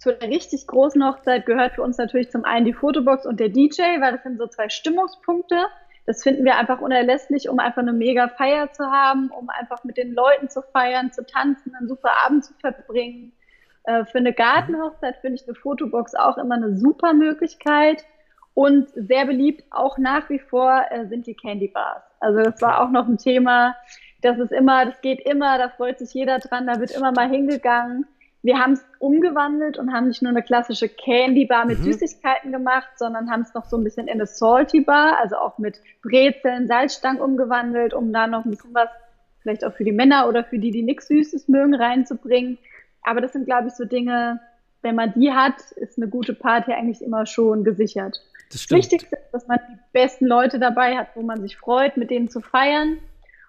[0.00, 3.50] zu einer richtig großen Hochzeit gehört für uns natürlich zum einen die Fotobox und der
[3.50, 5.66] DJ, weil das sind so zwei Stimmungspunkte.
[6.06, 9.98] Das finden wir einfach unerlässlich, um einfach eine mega Feier zu haben, um einfach mit
[9.98, 13.32] den Leuten zu feiern, zu tanzen, einen super Abend zu verbringen.
[13.84, 18.04] Äh, für eine Gartenhochzeit finde ich eine Fotobox auch immer eine super Möglichkeit.
[18.54, 22.02] Und sehr beliebt auch nach wie vor äh, sind die Candy Bars.
[22.20, 23.76] Also das war auch noch ein Thema.
[24.22, 27.28] Das ist immer, das geht immer, da freut sich jeder dran, da wird immer mal
[27.28, 28.06] hingegangen
[28.42, 31.84] wir haben es umgewandelt und haben nicht nur eine klassische Candy Bar mit mhm.
[31.84, 35.58] Süßigkeiten gemacht, sondern haben es noch so ein bisschen in eine Salty Bar, also auch
[35.58, 38.88] mit Brezeln, Salzstangen umgewandelt, um da noch ein bisschen was
[39.40, 42.58] vielleicht auch für die Männer oder für die, die nichts Süßes mögen, reinzubringen.
[43.02, 44.40] Aber das sind, glaube ich, so Dinge,
[44.82, 48.22] wenn man die hat, ist eine gute Party eigentlich immer schon gesichert.
[48.50, 51.96] Das, das Wichtigste ist, dass man die besten Leute dabei hat, wo man sich freut,
[51.96, 52.98] mit denen zu feiern.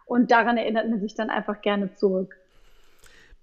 [0.05, 2.35] Und daran erinnert man sich dann einfach gerne zurück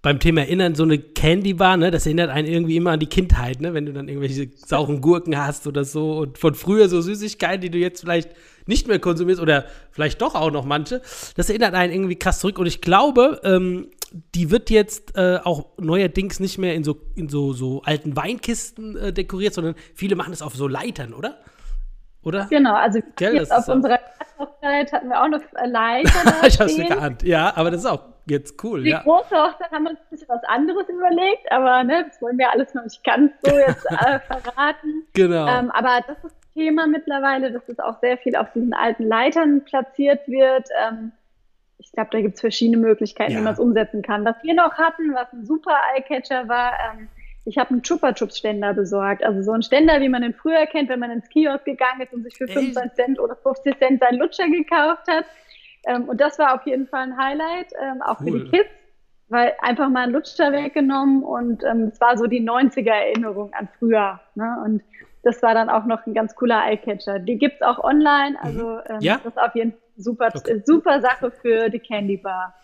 [0.01, 3.09] beim Thema Erinnern, so eine Candy Bar, ne, das erinnert einen irgendwie immer an die
[3.09, 7.01] Kindheit, ne, wenn du dann irgendwelche sauren Gurken hast oder so und von früher so
[7.01, 8.31] Süßigkeiten, die du jetzt vielleicht
[8.67, 11.03] nicht mehr konsumierst oder vielleicht doch auch noch manche,
[11.35, 13.89] das erinnert einen irgendwie krass zurück und ich glaube, ähm,
[14.35, 18.97] die wird jetzt äh, auch neuerdings nicht mehr in so, in so, so alten Weinkisten
[18.97, 21.39] äh, dekoriert, sondern viele machen es auf so Leitern, oder?
[22.23, 22.47] Oder?
[22.51, 23.99] Genau, also Gell, jetzt auf unserer
[24.39, 26.35] Hochzeit hatten wir auch noch Leitern.
[26.47, 28.99] ich hab's mir geahnt, ja, aber das ist auch Jetzt cool, Die ja.
[28.99, 32.39] Die große Hochzeit haben wir uns ein bisschen was anderes überlegt, aber ne, das wollen
[32.39, 35.07] wir alles noch nicht ganz so jetzt äh, verraten.
[35.15, 35.47] Genau.
[35.47, 39.65] Ähm, aber das ist Thema mittlerweile, dass es auch sehr viel auf diesen alten Leitern
[39.65, 40.69] platziert wird.
[40.89, 41.13] Ähm,
[41.79, 43.39] ich glaube, da gibt es verschiedene Möglichkeiten, ja.
[43.39, 44.25] wie man es umsetzen kann.
[44.25, 47.09] Was wir noch hatten, was ein super Eyecatcher war, ähm,
[47.45, 49.25] ich habe einen Chupa Chups Ständer besorgt.
[49.25, 52.13] Also so ein Ständer, wie man den früher kennt, wenn man ins Kiosk gegangen ist
[52.13, 55.25] und sich für 25 Cent oder 50 Cent seinen Lutscher gekauft hat.
[55.89, 58.27] Ähm, und das war auf jeden Fall ein Highlight, ähm, auch cool.
[58.27, 58.71] für die Kids,
[59.29, 63.69] weil einfach mal ein Lutscher weggenommen und ähm, es war so die 90er Erinnerung an
[63.79, 64.21] früher.
[64.35, 64.57] Ne?
[64.65, 64.83] Und
[65.23, 67.19] das war dann auch noch ein ganz cooler Eyecatcher.
[67.19, 68.47] Die gibt es auch online, mhm.
[68.47, 69.21] also ähm, ja?
[69.25, 70.63] das ist auf jeden Fall super, okay.
[70.65, 72.55] super Sache für die Candy Bar.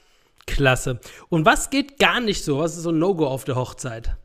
[0.47, 1.01] Klasse.
[1.31, 2.59] Und was geht gar nicht so?
[2.59, 4.17] Was ist so ein No-Go auf der Hochzeit?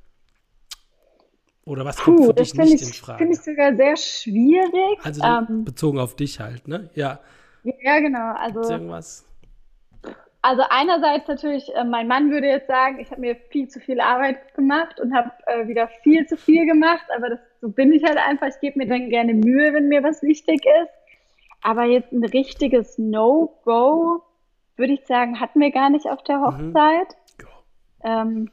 [1.64, 3.20] Oder was Puh, kommt für dich nicht ich, in Frage?
[3.20, 5.00] Finde ich sogar sehr schwierig.
[5.04, 6.90] Also ähm, bezogen auf dich halt, ne?
[6.96, 7.20] Ja.
[7.64, 8.34] Ja, genau.
[8.34, 9.26] Also, irgendwas?
[10.42, 14.00] also einerseits natürlich, äh, mein Mann würde jetzt sagen, ich habe mir viel zu viel
[14.00, 18.04] Arbeit gemacht und habe äh, wieder viel zu viel gemacht, aber das, so bin ich
[18.04, 18.48] halt einfach.
[18.48, 20.92] Ich gebe mir dann gerne Mühe, wenn mir was wichtig ist.
[21.62, 24.24] Aber jetzt ein richtiges No-Go,
[24.78, 26.46] würde ich sagen, hatten wir gar nicht auf der mhm.
[26.46, 27.18] Hochzeit.
[27.38, 27.46] Mhm.
[28.04, 28.52] Ähm,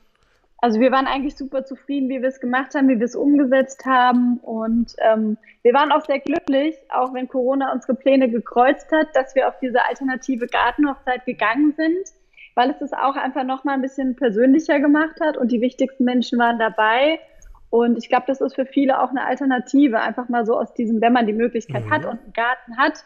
[0.58, 3.84] also wir waren eigentlich super zufrieden, wie wir es gemacht haben, wie wir es umgesetzt
[3.84, 4.38] haben.
[4.38, 9.34] Und ähm, wir waren auch sehr glücklich, auch wenn Corona unsere Pläne gekreuzt hat, dass
[9.34, 12.06] wir auf diese alternative Gartenhochzeit gegangen sind,
[12.54, 16.38] weil es das auch einfach nochmal ein bisschen persönlicher gemacht hat und die wichtigsten Menschen
[16.38, 17.20] waren dabei.
[17.68, 21.02] Und ich glaube, das ist für viele auch eine Alternative, einfach mal so aus diesem,
[21.02, 21.90] wenn man die Möglichkeit mhm.
[21.90, 23.04] hat und einen Garten hat,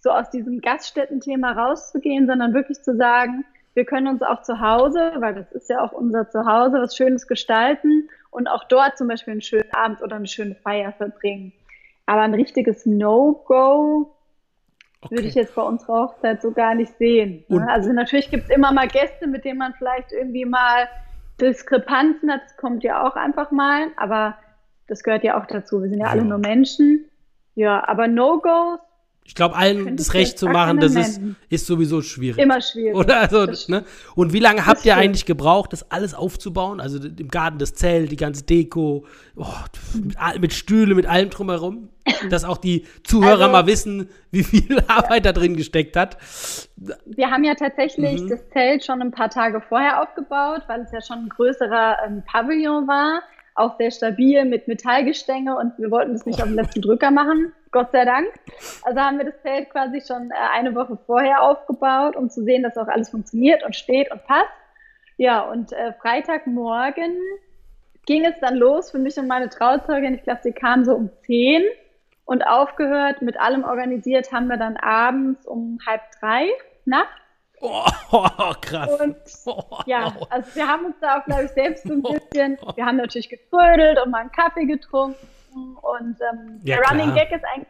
[0.00, 5.12] so aus diesem Gaststättenthema rauszugehen, sondern wirklich zu sagen, wir können uns auch zu Hause,
[5.18, 9.32] weil das ist ja auch unser Zuhause, was Schönes gestalten und auch dort zum Beispiel
[9.32, 11.52] einen schönen Abend oder eine schöne Feier verbringen.
[12.06, 14.12] Aber ein richtiges No-Go
[15.02, 15.14] okay.
[15.14, 17.44] würde ich jetzt bei unserer Hochzeit so gar nicht sehen.
[17.48, 17.66] Ne?
[17.70, 20.88] Also natürlich gibt es immer mal Gäste, mit denen man vielleicht irgendwie mal
[21.40, 22.42] Diskrepanzen hat.
[22.44, 24.36] Das kommt ja auch einfach mal, aber
[24.88, 25.80] das gehört ja auch dazu.
[25.80, 26.10] Wir sind ja, ja.
[26.10, 27.04] alle nur Menschen.
[27.54, 28.80] Ja, aber No-Gos
[29.30, 32.42] Ich glaube, allen das Recht zu machen, das ist, ist sowieso schwierig.
[32.42, 32.96] Immer schwierig.
[32.96, 33.20] Oder?
[33.20, 33.84] Also, ne?
[34.16, 36.80] Und wie lange habt ihr eigentlich gebraucht, das alles aufzubauen?
[36.80, 39.46] Also im Garten das Zelt, die ganze Deko, oh,
[40.02, 41.90] mit, mit Stühle, mit allem drumherum?
[42.30, 46.16] Dass auch die Zuhörer also, mal wissen, wie viel Arbeit da drin gesteckt hat.
[47.06, 48.30] Wir haben ja tatsächlich mhm.
[48.30, 52.24] das Zelt schon ein paar Tage vorher aufgebaut, weil es ja schon ein größerer ähm,
[52.26, 53.22] Pavillon war
[53.54, 57.52] auch sehr stabil mit Metallgestänge und wir wollten das nicht auf den letzten Drücker machen,
[57.70, 58.28] Gott sei Dank.
[58.82, 62.62] Also haben wir das Zelt quasi schon äh, eine Woche vorher aufgebaut, um zu sehen,
[62.62, 64.50] dass auch alles funktioniert und steht und passt.
[65.16, 67.16] Ja, und äh, Freitagmorgen
[68.06, 70.14] ging es dann los für mich und meine Trauzeugin.
[70.14, 71.62] Ich glaube, sie kam so um zehn
[72.24, 76.48] und aufgehört, mit allem organisiert haben wir dann abends um halb drei
[76.84, 77.20] nachts
[77.60, 79.00] Oh, oh, krass.
[79.00, 82.58] Und oh, ja, also wir haben uns da auch, glaube ich, selbst so ein bisschen,
[82.74, 85.16] wir haben natürlich getrödelt und mal einen Kaffee getrunken.
[85.54, 86.92] Und ähm, ja, der klar.
[86.92, 87.68] Running Gag ist eigentlich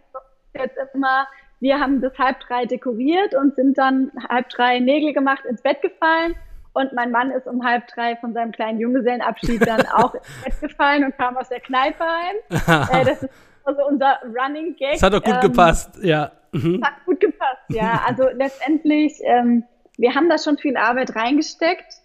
[0.54, 1.26] jetzt immer,
[1.60, 5.82] wir haben bis halb drei dekoriert und sind dann halb drei Nägel gemacht, ins Bett
[5.82, 6.34] gefallen.
[6.72, 10.70] Und mein Mann ist um halb drei von seinem kleinen Junggesellenabschied dann auch ins Bett
[10.70, 12.36] gefallen und kam aus der Kneipe heim.
[13.00, 13.30] äh, das ist
[13.64, 14.92] also unser Running Gag.
[14.92, 16.32] Das hat doch gut ähm, gepasst, ja.
[16.52, 16.82] Mhm.
[16.84, 18.02] Hat gut gepasst, ja.
[18.06, 19.64] Also letztendlich ähm,
[20.00, 21.99] wir haben da schon viel Arbeit reingesteckt.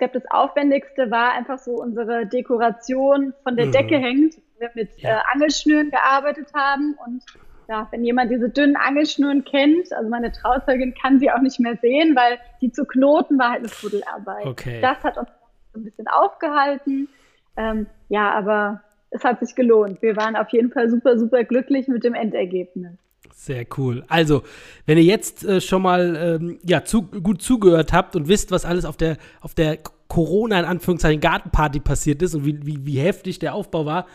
[0.00, 3.72] Ich glaube, das Aufwendigste war einfach so unsere Dekoration von der mhm.
[3.72, 5.18] Decke hängt, wir mit ja.
[5.18, 6.96] äh, Angelschnüren gearbeitet haben.
[7.06, 7.22] Und
[7.68, 11.76] ja, wenn jemand diese dünnen Angelschnüren kennt, also meine Trauzeugin kann sie auch nicht mehr
[11.76, 14.46] sehen, weil die zu knoten war halt eine Fuddelarbeit.
[14.46, 14.80] Okay.
[14.80, 15.28] Das hat uns
[15.74, 17.10] ein bisschen aufgehalten.
[17.58, 20.00] Ähm, ja, aber es hat sich gelohnt.
[20.00, 22.96] Wir waren auf jeden Fall super, super glücklich mit dem Endergebnis.
[23.34, 24.04] Sehr cool.
[24.08, 24.42] Also,
[24.86, 28.64] wenn ihr jetzt äh, schon mal ähm, ja, zu, gut zugehört habt und wisst, was
[28.64, 32.98] alles auf der, auf der Corona in Anführungszeichen Gartenparty passiert ist und wie, wie, wie
[32.98, 34.06] heftig der Aufbau war,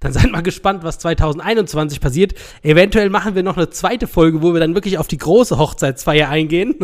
[0.00, 2.34] dann seid mal gespannt, was 2021 passiert.
[2.62, 6.28] Eventuell machen wir noch eine zweite Folge, wo wir dann wirklich auf die große Hochzeitsfeier
[6.28, 6.74] eingehen.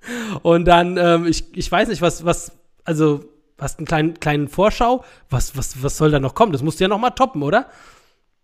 [0.42, 2.52] und dann, ähm, ich, ich weiß nicht, was, was,
[2.84, 3.20] also,
[3.58, 5.04] hast einen kleinen, kleinen Vorschau?
[5.28, 6.52] Was, was, was soll da noch kommen?
[6.52, 7.66] Das musst du ja noch mal toppen, oder?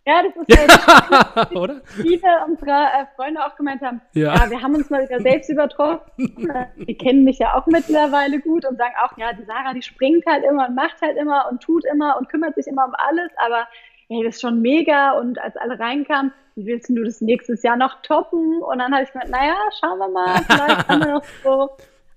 [0.07, 1.81] Ja, das ist halt, Oder?
[1.85, 4.37] viele unserer äh, Freunde auch gemeint haben, ja.
[4.37, 4.51] ja.
[4.51, 6.12] wir haben uns mal wieder selbst übertroffen.
[6.77, 10.25] die kennen mich ja auch mittlerweile gut und sagen auch, ja, die Sarah, die springt
[10.27, 13.33] halt immer und macht halt immer und tut immer und kümmert sich immer um alles,
[13.45, 13.66] aber
[14.09, 17.77] hey, das ist schon mega und als alle reinkamen, wie willst du das nächstes Jahr
[17.77, 18.62] noch toppen?
[18.62, 21.71] Und dann habe ich gemeint, naja, schauen wir mal, vielleicht haben wir noch so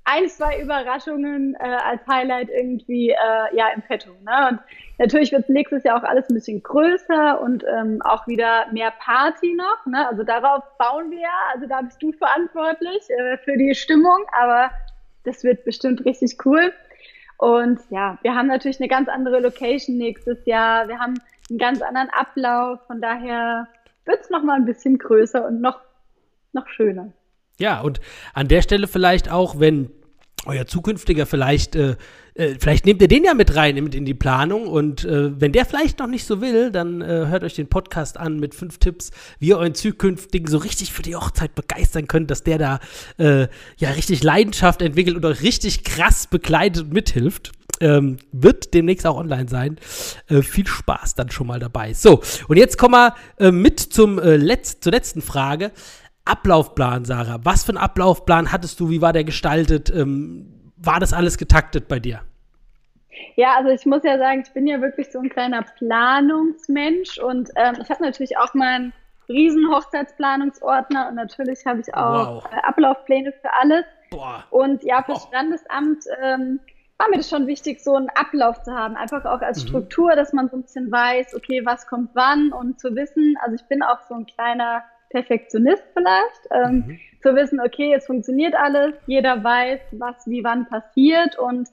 [0.10, 4.10] ein, zwei Überraschungen äh, als Highlight irgendwie äh, ja im Petto.
[4.26, 4.50] Ne?
[4.50, 4.60] Und
[4.98, 9.54] natürlich wird nächstes Jahr auch alles ein bisschen größer und ähm, auch wieder mehr Party
[9.54, 9.86] noch.
[9.86, 10.08] Ne?
[10.08, 11.38] Also darauf bauen wir ja.
[11.54, 14.72] Also da bist du verantwortlich äh, für die Stimmung, aber
[15.26, 16.74] das wird bestimmt richtig cool.
[17.38, 20.88] Und ja, wir haben natürlich eine ganz andere Location nächstes Jahr.
[20.88, 21.15] Wir haben
[21.50, 22.80] einen ganz anderen Ablauf.
[22.88, 23.67] Von daher
[24.06, 25.80] wird es noch mal ein bisschen größer und noch,
[26.52, 27.13] noch schöner.
[27.60, 28.00] Ja, und
[28.34, 29.91] an der Stelle vielleicht auch, wenn
[30.45, 31.95] euer zukünftiger vielleicht, äh,
[32.34, 35.52] äh, vielleicht nehmt ihr den ja mit rein mit in die Planung und äh, wenn
[35.52, 38.78] der vielleicht noch nicht so will, dann äh, hört euch den Podcast an mit fünf
[38.78, 42.80] Tipps, wie ihr euren zukünftigen so richtig für die Hochzeit begeistern könnt, dass der da
[43.17, 43.47] äh,
[43.78, 47.52] ja richtig Leidenschaft entwickelt und euch richtig krass begleitet und mithilft.
[47.82, 49.78] Ähm, wird demnächst auch online sein.
[50.28, 51.93] Äh, viel Spaß dann schon mal dabei.
[51.93, 55.71] So, und jetzt kommen wir äh, mit zum, äh, Letz-, zur letzten Frage.
[56.29, 57.39] Ablaufplan, Sarah.
[57.43, 58.89] Was für einen Ablaufplan hattest du?
[58.89, 59.89] Wie war der gestaltet?
[59.89, 62.21] Ähm, war das alles getaktet bei dir?
[63.35, 67.49] Ja, also ich muss ja sagen, ich bin ja wirklich so ein kleiner Planungsmensch und
[67.55, 68.93] ähm, ich habe natürlich auch meinen
[69.27, 72.45] riesen Hochzeitsplanungsordner und natürlich habe ich auch wow.
[72.51, 73.85] äh, Ablaufpläne für alles.
[74.09, 74.43] Boah.
[74.49, 76.59] Und ja, für das Standesamt ähm,
[76.97, 79.67] war mir das schon wichtig, so einen Ablauf zu haben, einfach auch als mhm.
[79.67, 83.55] Struktur, dass man so ein bisschen weiß, okay, was kommt wann und zu wissen, also
[83.55, 87.00] ich bin auch so ein kleiner Perfektionist vielleicht, ähm, mhm.
[87.22, 91.69] zu wissen, okay, es funktioniert alles, jeder weiß, was wie wann passiert und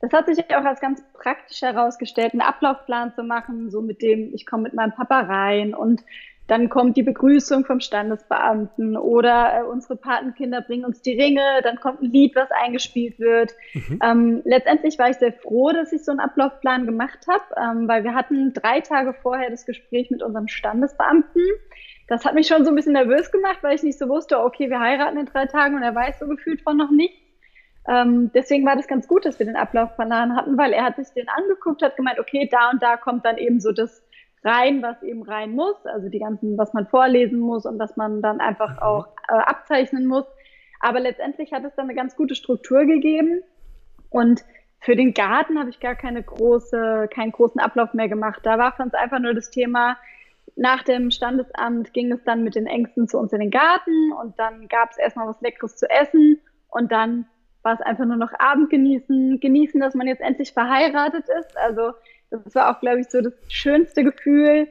[0.00, 4.34] das hat sich auch als ganz praktisch herausgestellt, einen Ablaufplan zu machen, so mit dem,
[4.34, 6.02] ich komme mit meinem Papa rein und
[6.46, 11.76] dann kommt die Begrüßung vom Standesbeamten oder äh, unsere Patenkinder bringen uns die Ringe, dann
[11.76, 13.52] kommt ein Lied, was eingespielt wird.
[13.72, 13.98] Mhm.
[14.02, 18.04] Ähm, letztendlich war ich sehr froh, dass ich so einen Ablaufplan gemacht habe, ähm, weil
[18.04, 21.42] wir hatten drei Tage vorher das Gespräch mit unserem Standesbeamten
[22.06, 24.68] das hat mich schon so ein bisschen nervös gemacht, weil ich nicht so wusste, okay,
[24.68, 27.16] wir heiraten in drei Tagen und er weiß so gefühlt von noch nichts.
[27.86, 31.08] Ähm, deswegen war das ganz gut, dass wir den Ablaufplan hatten, weil er hat sich
[31.14, 34.02] den angeguckt, hat gemeint, okay, da und da kommt dann eben so das
[34.44, 38.22] rein, was eben rein muss, also die ganzen, was man vorlesen muss und was man
[38.22, 38.78] dann einfach mhm.
[38.78, 40.26] auch äh, abzeichnen muss.
[40.80, 43.42] Aber letztendlich hat es dann eine ganz gute Struktur gegeben
[44.10, 44.44] und
[44.80, 48.40] für den Garten habe ich gar keine große, keinen großen Ablauf mehr gemacht.
[48.42, 49.96] Da war für uns einfach nur das Thema,
[50.56, 54.38] nach dem Standesamt ging es dann mit den Ängsten zu uns in den Garten und
[54.38, 57.26] dann gab es erstmal was Leckeres zu essen und dann
[57.62, 61.56] war es einfach nur noch Abend genießen, genießen, dass man jetzt endlich verheiratet ist.
[61.56, 61.92] Also
[62.36, 64.68] das war auch, glaube ich, so das schönste Gefühl,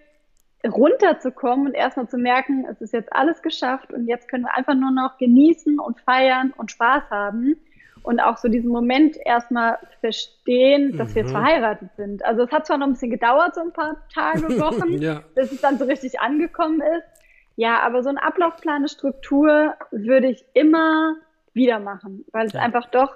[0.65, 4.75] runterzukommen und erstmal zu merken, es ist jetzt alles geschafft und jetzt können wir einfach
[4.75, 7.57] nur noch genießen und feiern und Spaß haben
[8.03, 11.15] und auch so diesen Moment erstmal verstehen, dass mhm.
[11.15, 11.37] wir jetzt mhm.
[11.37, 12.25] verheiratet sind.
[12.25, 15.23] Also es hat zwar noch ein bisschen gedauert, so ein paar Tage, Wochen, ja.
[15.35, 17.07] bis es dann so richtig angekommen ist.
[17.55, 21.15] Ja, aber so ein Ablaufplan, eine Struktur würde ich immer
[21.53, 22.61] wieder machen, weil es ja.
[22.61, 23.15] einfach doch,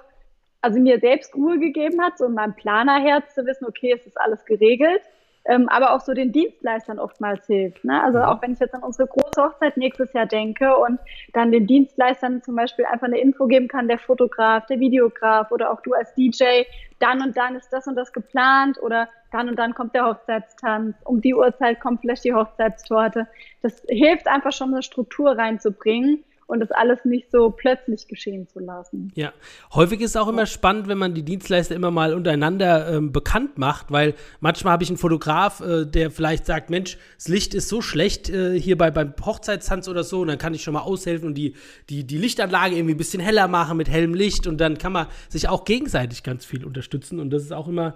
[0.60, 4.20] also mir selbst Ruhe gegeben hat, so in meinem Planerherz zu wissen, okay, es ist
[4.20, 5.02] alles geregelt
[5.48, 7.82] ähm, aber auch so den Dienstleistern oftmals hilft.
[7.82, 8.02] Ne?
[8.02, 11.00] Also auch wenn ich jetzt an unsere große Hochzeit nächstes Jahr denke und
[11.32, 15.72] dann den Dienstleistern zum Beispiel einfach eine Info geben kann, der Fotograf, der Videograf oder
[15.72, 16.64] auch du als DJ,
[16.98, 20.96] dann und dann ist das und das geplant oder dann und dann kommt der Hochzeitstanz,
[21.04, 23.26] um die Uhrzeit kommt vielleicht die Hochzeitstorte.
[23.62, 28.58] Das hilft einfach schon eine Struktur reinzubringen und das alles nicht so plötzlich geschehen zu
[28.58, 29.12] lassen.
[29.14, 29.32] Ja,
[29.74, 33.58] häufig ist es auch immer spannend, wenn man die Dienstleister immer mal untereinander ähm, bekannt
[33.58, 37.68] macht, weil manchmal habe ich einen Fotograf, äh, der vielleicht sagt, Mensch, das Licht ist
[37.68, 40.80] so schlecht äh, hier bei, beim Hochzeitstanz oder so, und dann kann ich schon mal
[40.80, 41.54] aushelfen und die,
[41.90, 45.06] die, die Lichtanlage irgendwie ein bisschen heller machen mit hellem Licht und dann kann man
[45.28, 47.94] sich auch gegenseitig ganz viel unterstützen und das ist auch immer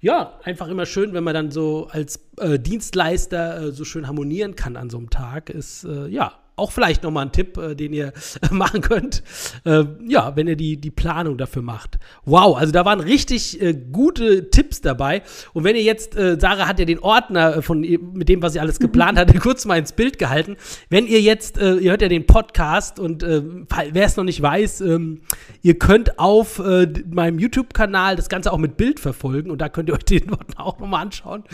[0.00, 4.54] ja, einfach immer schön, wenn man dann so als äh, Dienstleister äh, so schön harmonieren
[4.54, 7.92] kann an so einem Tag, ist äh, ja auch vielleicht nochmal ein Tipp, äh, den
[7.92, 8.12] ihr
[8.50, 9.22] machen könnt.
[9.64, 11.98] Äh, ja, wenn ihr die, die Planung dafür macht.
[12.24, 15.22] Wow, also da waren richtig äh, gute Tipps dabei.
[15.52, 18.60] Und wenn ihr jetzt, äh, Sarah hat ja den Ordner von mit dem, was sie
[18.60, 20.56] alles geplant hatte, kurz mal ins Bild gehalten.
[20.90, 23.42] Wenn ihr jetzt, äh, ihr hört ja den Podcast und äh,
[23.90, 25.22] wer es noch nicht weiß, ähm,
[25.62, 29.94] ihr könnt auf meinem YouTube-Kanal das Ganze auch mit Bild verfolgen und da könnt ihr
[29.94, 31.44] euch den Ordner auch nochmal anschauen.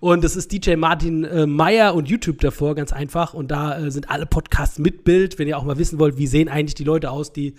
[0.00, 3.34] Und das ist DJ Martin Meyer und YouTube davor, ganz einfach.
[3.34, 6.50] Und da sind alle Podcast mit Bild, wenn ihr auch mal wissen wollt, wie sehen
[6.50, 7.54] eigentlich die Leute aus, die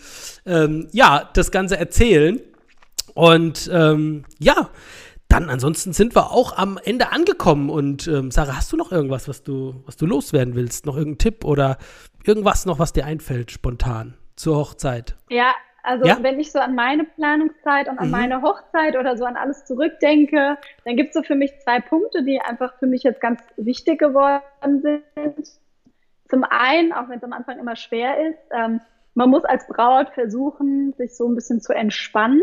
[0.46, 2.40] ähm, ja das Ganze erzählen.
[3.16, 4.70] Und ähm, ja,
[5.28, 7.72] dann ansonsten sind wir auch am Ende angekommen.
[7.72, 10.86] Und ähm, Sarah, hast du noch irgendwas, was du, was du loswerden willst?
[10.86, 11.80] Noch irgendein Tipp oder
[12.24, 15.16] irgendwas noch, was dir einfällt, spontan zur Hochzeit?
[15.32, 16.20] Ja, also ja?
[16.22, 18.12] wenn ich so an meine Planungszeit und an mhm.
[18.12, 22.24] meine Hochzeit oder so an alles zurückdenke, dann gibt es so für mich zwei Punkte,
[22.24, 24.44] die einfach für mich jetzt ganz wichtig geworden
[24.84, 25.50] sind.
[26.30, 28.82] Zum einen, auch wenn es am Anfang immer schwer ist, ähm,
[29.14, 32.42] man muss als Braut versuchen, sich so ein bisschen zu entspannen.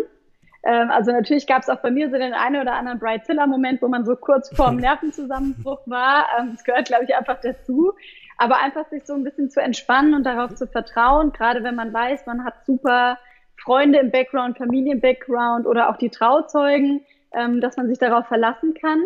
[0.64, 3.88] Ähm, also natürlich gab es auch bei mir so den einen oder anderen Brightzilla-Moment, wo
[3.88, 6.26] man so kurz vorm Nervenzusammenbruch war.
[6.38, 7.92] Ähm, das gehört, glaube ich, einfach dazu.
[8.38, 11.92] Aber einfach sich so ein bisschen zu entspannen und darauf zu vertrauen, gerade wenn man
[11.92, 13.18] weiß, man hat super
[13.56, 18.26] Freunde im Background, Familie im Background oder auch die Trauzeugen, ähm, dass man sich darauf
[18.26, 19.00] verlassen kann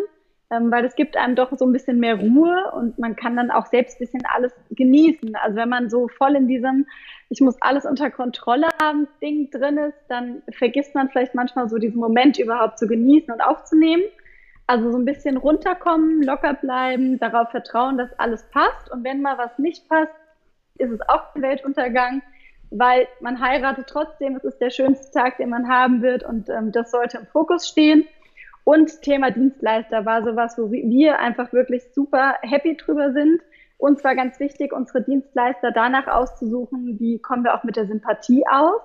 [0.51, 3.51] ähm, weil es gibt einem doch so ein bisschen mehr Ruhe und man kann dann
[3.51, 5.35] auch selbst ein bisschen alles genießen.
[5.35, 6.87] Also wenn man so voll in diesem,
[7.29, 11.77] ich muss alles unter Kontrolle haben, Ding drin ist, dann vergisst man vielleicht manchmal so
[11.77, 14.03] diesen Moment überhaupt zu genießen und aufzunehmen.
[14.65, 18.89] Also so ein bisschen runterkommen, locker bleiben, darauf vertrauen, dass alles passt.
[18.91, 20.13] Und wenn mal was nicht passt,
[20.77, 22.21] ist es auch ein Weltuntergang,
[22.71, 24.35] weil man heiratet trotzdem.
[24.35, 27.67] Es ist der schönste Tag, den man haben wird und ähm, das sollte im Fokus
[27.67, 28.07] stehen.
[28.69, 33.41] Und Thema Dienstleister war sowas, wo wir einfach wirklich super happy drüber sind.
[33.79, 38.43] Uns war ganz wichtig, unsere Dienstleister danach auszusuchen, wie kommen wir auch mit der Sympathie
[38.47, 38.79] aus.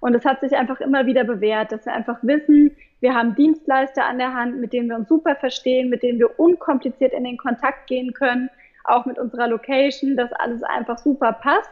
[0.00, 4.04] Und es hat sich einfach immer wieder bewährt, dass wir einfach wissen, wir haben Dienstleister
[4.04, 7.38] an der Hand, mit denen wir uns super verstehen, mit denen wir unkompliziert in den
[7.38, 8.50] Kontakt gehen können,
[8.84, 11.70] auch mit unserer Location, dass alles einfach super passt.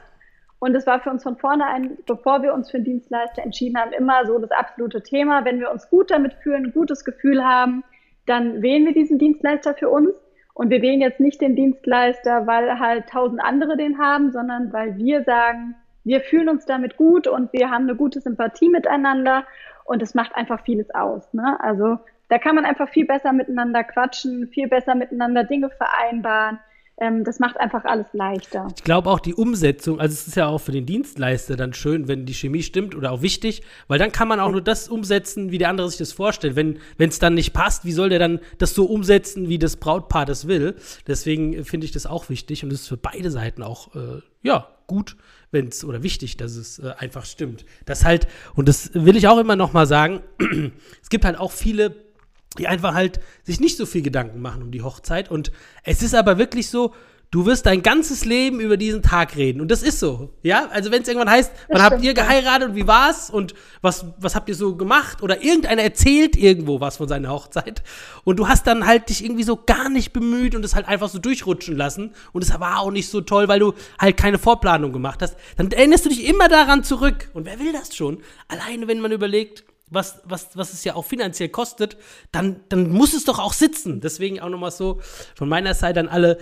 [0.60, 3.92] Und es war für uns von vornherein, bevor wir uns für einen Dienstleister entschieden haben,
[3.92, 5.44] immer so das absolute Thema.
[5.44, 7.82] Wenn wir uns gut damit fühlen, ein gutes Gefühl haben,
[8.26, 10.14] dann wählen wir diesen Dienstleister für uns.
[10.52, 14.98] Und wir wählen jetzt nicht den Dienstleister, weil halt tausend andere den haben, sondern weil
[14.98, 19.46] wir sagen, wir fühlen uns damit gut und wir haben eine gute Sympathie miteinander
[19.84, 21.32] und es macht einfach vieles aus.
[21.32, 21.58] Ne?
[21.60, 26.58] Also da kann man einfach viel besser miteinander quatschen, viel besser miteinander Dinge vereinbaren
[27.00, 28.68] ähm, das macht einfach alles leichter.
[28.76, 32.08] Ich glaube auch die Umsetzung, also es ist ja auch für den Dienstleister dann schön,
[32.08, 35.50] wenn die Chemie stimmt oder auch wichtig, weil dann kann man auch nur das umsetzen,
[35.50, 36.56] wie der andere sich das vorstellt.
[36.56, 40.26] Wenn es dann nicht passt, wie soll der dann das so umsetzen, wie das Brautpaar
[40.26, 40.76] das will?
[41.06, 44.68] Deswegen finde ich das auch wichtig und es ist für beide Seiten auch, äh, ja,
[44.86, 45.16] gut,
[45.52, 47.64] wenn es oder wichtig, dass es äh, einfach stimmt.
[47.86, 50.20] Das halt, und das will ich auch immer noch mal sagen,
[51.02, 52.09] es gibt halt auch viele
[52.58, 55.30] die einfach halt sich nicht so viel Gedanken machen um die Hochzeit.
[55.30, 55.52] Und
[55.84, 56.92] es ist aber wirklich so,
[57.30, 59.60] du wirst dein ganzes Leben über diesen Tag reden.
[59.60, 60.30] Und das ist so.
[60.42, 64.04] Ja, also wenn es irgendwann heißt, wann habt ihr geheiratet und wie war's und was,
[64.18, 65.22] was habt ihr so gemacht?
[65.22, 67.84] Oder irgendeiner erzählt irgendwo was von seiner Hochzeit.
[68.24, 71.08] Und du hast dann halt dich irgendwie so gar nicht bemüht und es halt einfach
[71.08, 72.14] so durchrutschen lassen.
[72.32, 75.36] Und es war auch nicht so toll, weil du halt keine Vorplanung gemacht hast.
[75.56, 77.30] Dann erinnerst du dich immer daran zurück.
[77.32, 78.18] Und wer will das schon?
[78.48, 81.96] Alleine, wenn man überlegt, was, was, was es ja auch finanziell kostet,
[82.32, 84.00] dann, dann muss es doch auch sitzen.
[84.00, 85.00] Deswegen auch nochmal so
[85.34, 86.38] von meiner Seite an alle,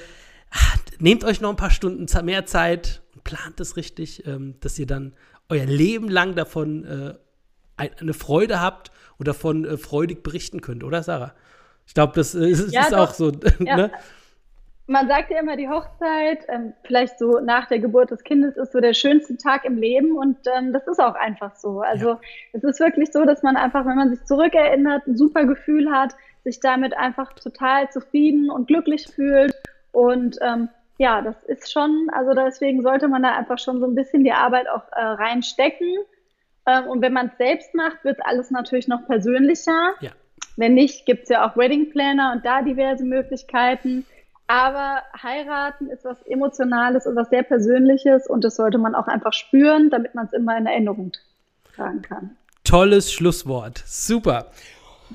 [0.50, 4.78] ah, nehmt euch noch ein paar Stunden mehr Zeit und plant es richtig, ähm, dass
[4.78, 5.14] ihr dann
[5.48, 7.14] euer Leben lang davon äh,
[7.76, 11.34] ein, eine Freude habt und davon äh, freudig berichten könnt, oder Sarah?
[11.86, 13.32] Ich glaube, das äh, ist, Ja, ist auch so.
[13.60, 13.76] Ja.
[13.76, 13.92] ne?
[14.90, 18.72] Man sagt ja immer, die Hochzeit, ähm, vielleicht so nach der Geburt des Kindes, ist
[18.72, 21.82] so der schönste Tag im Leben und ähm, das ist auch einfach so.
[21.82, 22.18] Also
[22.54, 26.14] es ist wirklich so, dass man einfach, wenn man sich zurückerinnert, ein super Gefühl hat,
[26.42, 29.54] sich damit einfach total zufrieden und glücklich fühlt
[29.92, 33.94] und ähm, ja, das ist schon, also deswegen sollte man da einfach schon so ein
[33.94, 35.94] bisschen die Arbeit auch äh, reinstecken.
[36.66, 39.94] Ähm, und wenn man es selbst macht, wird alles natürlich noch persönlicher.
[40.00, 40.10] Ja.
[40.56, 44.06] Wenn nicht, gibt es ja auch Wedding Planner und da diverse Möglichkeiten.
[44.48, 49.34] Aber heiraten ist was Emotionales und was sehr Persönliches und das sollte man auch einfach
[49.34, 51.12] spüren, damit man es immer in Erinnerung
[51.76, 52.30] tragen kann.
[52.64, 53.82] Tolles Schlusswort.
[53.86, 54.50] Super.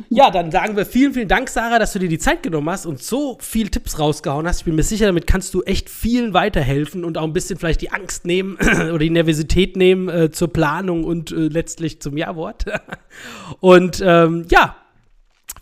[0.09, 2.85] Ja, dann sagen wir vielen, vielen Dank, Sarah, dass du dir die Zeit genommen hast
[2.85, 4.59] und so viel Tipps rausgehauen hast.
[4.59, 7.81] Ich bin mir sicher, damit kannst du echt vielen weiterhelfen und auch ein bisschen vielleicht
[7.81, 12.65] die Angst nehmen oder die Nervosität nehmen äh, zur Planung und äh, letztlich zum Ja-Wort.
[13.59, 14.75] und ähm, ja,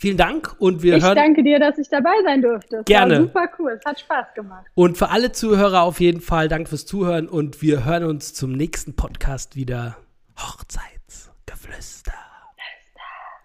[0.01, 1.15] Vielen Dank und wir ich hören.
[1.15, 2.81] Ich danke dir, dass ich dabei sein durfte.
[2.85, 3.21] Gerne.
[3.21, 4.65] super cool, es hat Spaß gemacht.
[4.73, 8.51] Und für alle Zuhörer auf jeden Fall, danke fürs Zuhören und wir hören uns zum
[8.51, 9.97] nächsten Podcast wieder.
[10.39, 12.15] Hochzeitsgeflüster.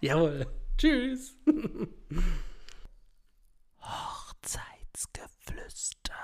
[0.01, 0.47] Jawohl.
[0.79, 1.37] Tschüss.
[3.83, 6.15] Hochzeitsgeflüster.